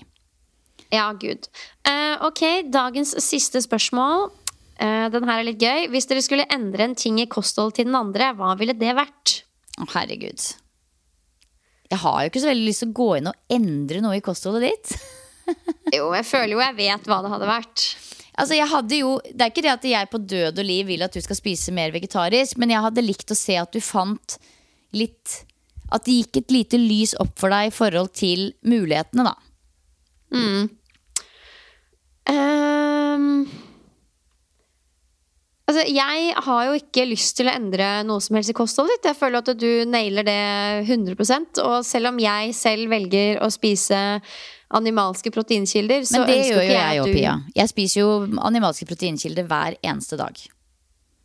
[0.93, 1.47] Ja, gud.
[1.87, 4.29] Uh, ok, dagens siste spørsmål.
[4.77, 5.87] Uh, den her er litt gøy.
[5.93, 9.39] Hvis dere skulle endre en ting i kosthold til den andre, hva ville det vært?
[9.79, 10.51] Å, oh, herregud.
[11.89, 14.23] Jeg har jo ikke så veldig lyst til å gå inn og endre noe i
[14.25, 14.93] kostholdet ditt.
[15.97, 17.85] jo, jeg føler jo jeg vet hva det hadde vært.
[18.33, 21.05] Altså, jeg hadde jo, Det er ikke det at jeg på død og liv vil
[21.05, 24.37] at du skal spise mer vegetarisk, men jeg hadde likt å se at du fant
[24.93, 25.43] litt
[25.93, 29.35] At det gikk et lite lys opp for deg i forhold til mulighetene, da.
[30.33, 30.71] Mm.
[32.29, 33.43] Um,
[35.67, 39.11] altså, jeg har jo ikke lyst til å endre noe som helst i kostholdet ditt.
[39.11, 40.39] Jeg føler at du nailer det
[40.87, 43.99] 100% Og selv om jeg selv velger å spise
[44.73, 47.17] animalske proteinkilder, så Men det gjør jo jeg òg, du...
[47.19, 47.35] Pia.
[47.59, 48.09] Jeg spiser jo
[48.41, 50.39] animalske proteinkilder hver eneste dag.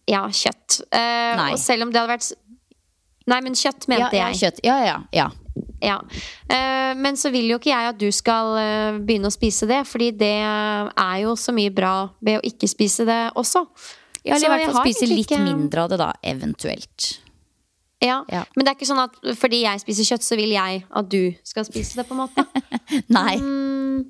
[0.08, 0.82] Ja, kjøtt.
[0.92, 2.30] Uh, og selv om det hadde vært
[3.28, 4.38] Nei, men kjøtt mente ja, ja, jeg.
[4.40, 4.60] Kjøtt.
[4.64, 5.26] Ja, ja, ja.
[5.82, 5.98] Ja.
[6.50, 9.82] Uh, men så vil jo ikke jeg at du skal uh, begynne å spise det,
[9.88, 11.94] fordi det er jo så mye bra
[12.24, 13.64] ved å ikke spise det også.
[14.24, 15.40] Ja, eller i hvert fall spise litt ikke...
[15.42, 17.08] mindre av det, da, eventuelt.
[18.04, 18.20] Ja.
[18.30, 18.44] ja.
[18.54, 21.22] Men det er ikke sånn at fordi jeg spiser kjøtt, så vil jeg at du
[21.46, 22.44] skal spise det, på en måte.
[23.18, 23.38] Nei.
[23.42, 24.04] Mm.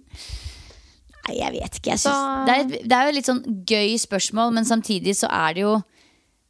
[1.29, 1.95] Nei, jeg vet ikke.
[1.95, 2.43] Jeg synes, så...
[2.49, 5.65] det, er, det er jo et litt sånn gøy spørsmål, men samtidig så er det
[5.65, 5.79] jo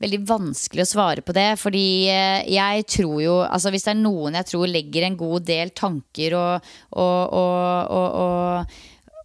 [0.02, 1.48] veldig vanskelig å svare på det.
[1.60, 5.48] Fordi eh, jeg tror jo altså Hvis det er noen jeg tror legger en god
[5.48, 6.70] del tanker og,
[7.02, 8.78] og, og,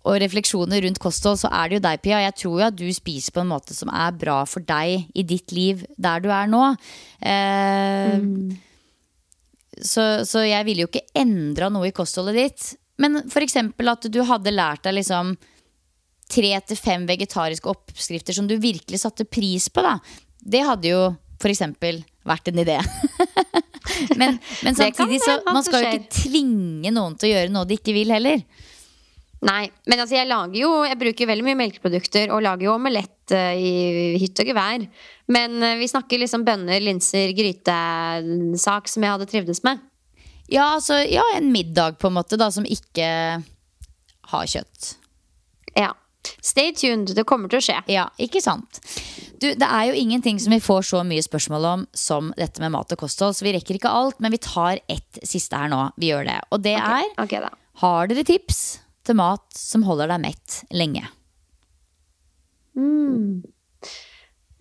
[0.03, 2.19] og refleksjoner rundt kosthold, så er det jo deg, Pia.
[2.25, 5.25] Jeg tror jo at du spiser på en måte som er bra for deg i
[5.27, 6.65] ditt liv der du er nå.
[7.21, 8.51] Eh, mm.
[9.79, 12.69] så, så, jeg ville jo ikke endra noe i kostholdet ditt.
[13.01, 13.57] Men f.eks.
[13.63, 15.33] at du hadde lært deg liksom
[16.33, 19.83] tre til fem vegetariske oppskrifter som du virkelig satte pris på.
[19.85, 19.97] da
[20.43, 21.01] det hadde jo
[21.39, 21.63] f.eks.
[22.27, 22.77] vært en idé.
[24.19, 27.79] men, men, samtidig så Man skal jo ikke tvinge noen til å gjøre noe de
[27.79, 28.43] ikke vil heller.
[29.43, 33.33] Nei, men altså jeg lager jo Jeg bruker veldig mye melkeprodukter og lager jo omelett
[33.35, 34.85] uh, i hytt og gevær.
[35.31, 39.83] Men uh, vi snakker liksom bønner, linser, grytesak som jeg hadde trivdes med.
[40.51, 43.07] Ja, altså ja, en middag på en måte da som ikke
[44.33, 44.95] har kjøtt.
[45.75, 45.91] Ja.
[46.43, 47.77] Stay tuned, det kommer til å skje.
[47.91, 48.79] Ja, ikke sant.
[49.43, 52.71] Du, det er jo ingenting som vi får så mye spørsmål om som dette med
[52.71, 55.81] mat og kosthold, så vi rekker ikke alt, men vi tar ett siste her nå.
[55.99, 56.37] Vi gjør det.
[56.55, 57.09] Og det okay.
[57.09, 58.61] er okay, Har dere tips
[59.03, 61.03] til mat som holder deg mett lenge?
[62.79, 63.43] Mm.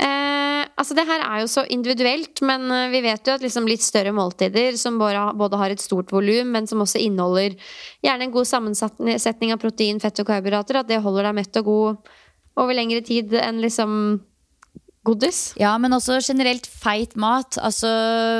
[0.03, 3.68] Eh, altså Det her er jo så individuelt, men eh, vi vet jo at liksom
[3.70, 7.55] litt større måltider som både har et stort volum, men som også inneholder
[8.03, 11.70] gjerne en god sammensetning av protein, fett og karbohydrater, at det holder deg mett og
[11.70, 12.12] god
[12.59, 13.95] over lengre tid enn liksom
[15.07, 15.41] godis.
[15.59, 17.59] Ja, men også generelt feit mat.
[17.63, 17.91] Altså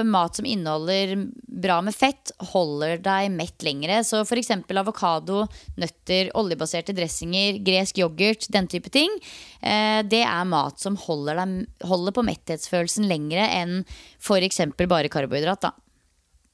[0.07, 4.01] mat som inneholder bra med fett, holder deg mett lengre.
[4.07, 4.53] Så f.eks.
[4.79, 5.45] avokado,
[5.81, 9.13] nøtter, oljebaserte dressinger, gresk yoghurt, den type ting.
[9.61, 13.83] Eh, det er mat som holder, deg, holder på metthetsfølelsen lengre enn
[14.23, 14.63] f.eks.
[14.87, 15.69] bare karbohydrat.
[15.69, 15.75] Da.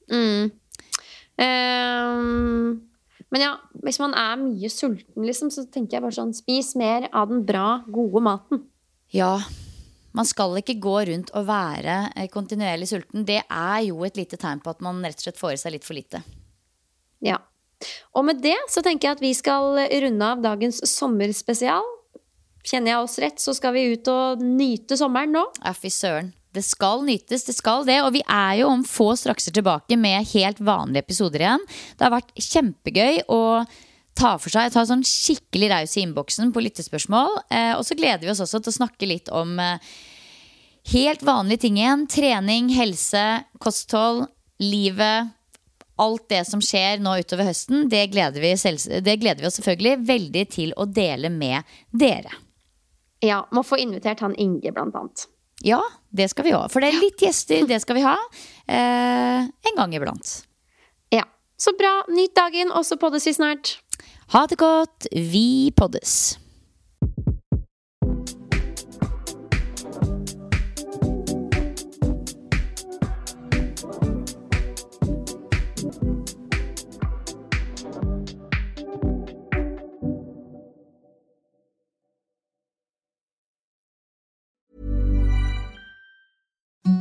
[0.09, 0.53] Mm.
[1.39, 2.85] Um
[3.29, 3.51] men ja,
[3.85, 7.43] hvis man er mye sulten, liksom, så tenker jeg bare sånn Spis mer av den
[7.45, 8.63] bra, gode maten.
[9.13, 9.35] Ja,
[10.15, 13.25] man skal ikke gå rundt og være eh, kontinuerlig sulten.
[13.27, 15.75] Det er jo et lite tegn på at man rett og slett får i seg
[15.75, 16.23] litt for lite.
[17.25, 17.37] Ja.
[18.17, 21.85] Og med det så tenker jeg at vi skal runde av dagens sommerspesial.
[22.65, 25.45] Kjenner jeg oss rett, så skal vi ut og nyte sommeren nå.
[25.63, 26.33] Ja, fy søren.
[26.51, 27.99] Det skal nytes, det skal det.
[28.03, 31.67] Og vi er jo om få strakser tilbake med helt vanlige episoder igjen.
[31.95, 33.21] Det har vært kjempegøy.
[33.29, 33.69] og
[34.19, 37.41] ta for seg, ta sånn skikkelig raus i innboksen på lyttespørsmål.
[37.49, 39.79] Eh, og så gleder vi oss også til å snakke litt om eh,
[40.93, 42.05] helt vanlige ting igjen.
[42.11, 43.25] Trening, helse,
[43.63, 44.27] kosthold,
[44.63, 45.31] livet.
[45.99, 48.53] Alt det som skjer nå utover høsten, det gleder, vi,
[49.03, 52.31] det gleder vi oss selvfølgelig veldig til å dele med dere.
[53.19, 55.25] Ja, Må få invitert han Inge, blant annet.
[55.59, 55.81] Ja,
[56.15, 56.69] det skal vi òg.
[56.71, 58.15] For det er litt gjester, det skal vi ha.
[58.63, 60.37] Eh, en gang iblant.
[61.11, 61.25] Ja.
[61.59, 62.05] Så bra.
[62.07, 63.75] Nyt dagen, og så poddes vi snart.
[64.29, 65.07] Ha det godt.
[65.11, 66.39] Vi poddes.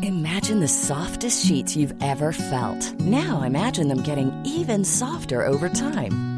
[0.03, 3.01] Imagine the softest sheets you've ever felt.
[3.01, 6.38] Now imagine them getting even softer over time.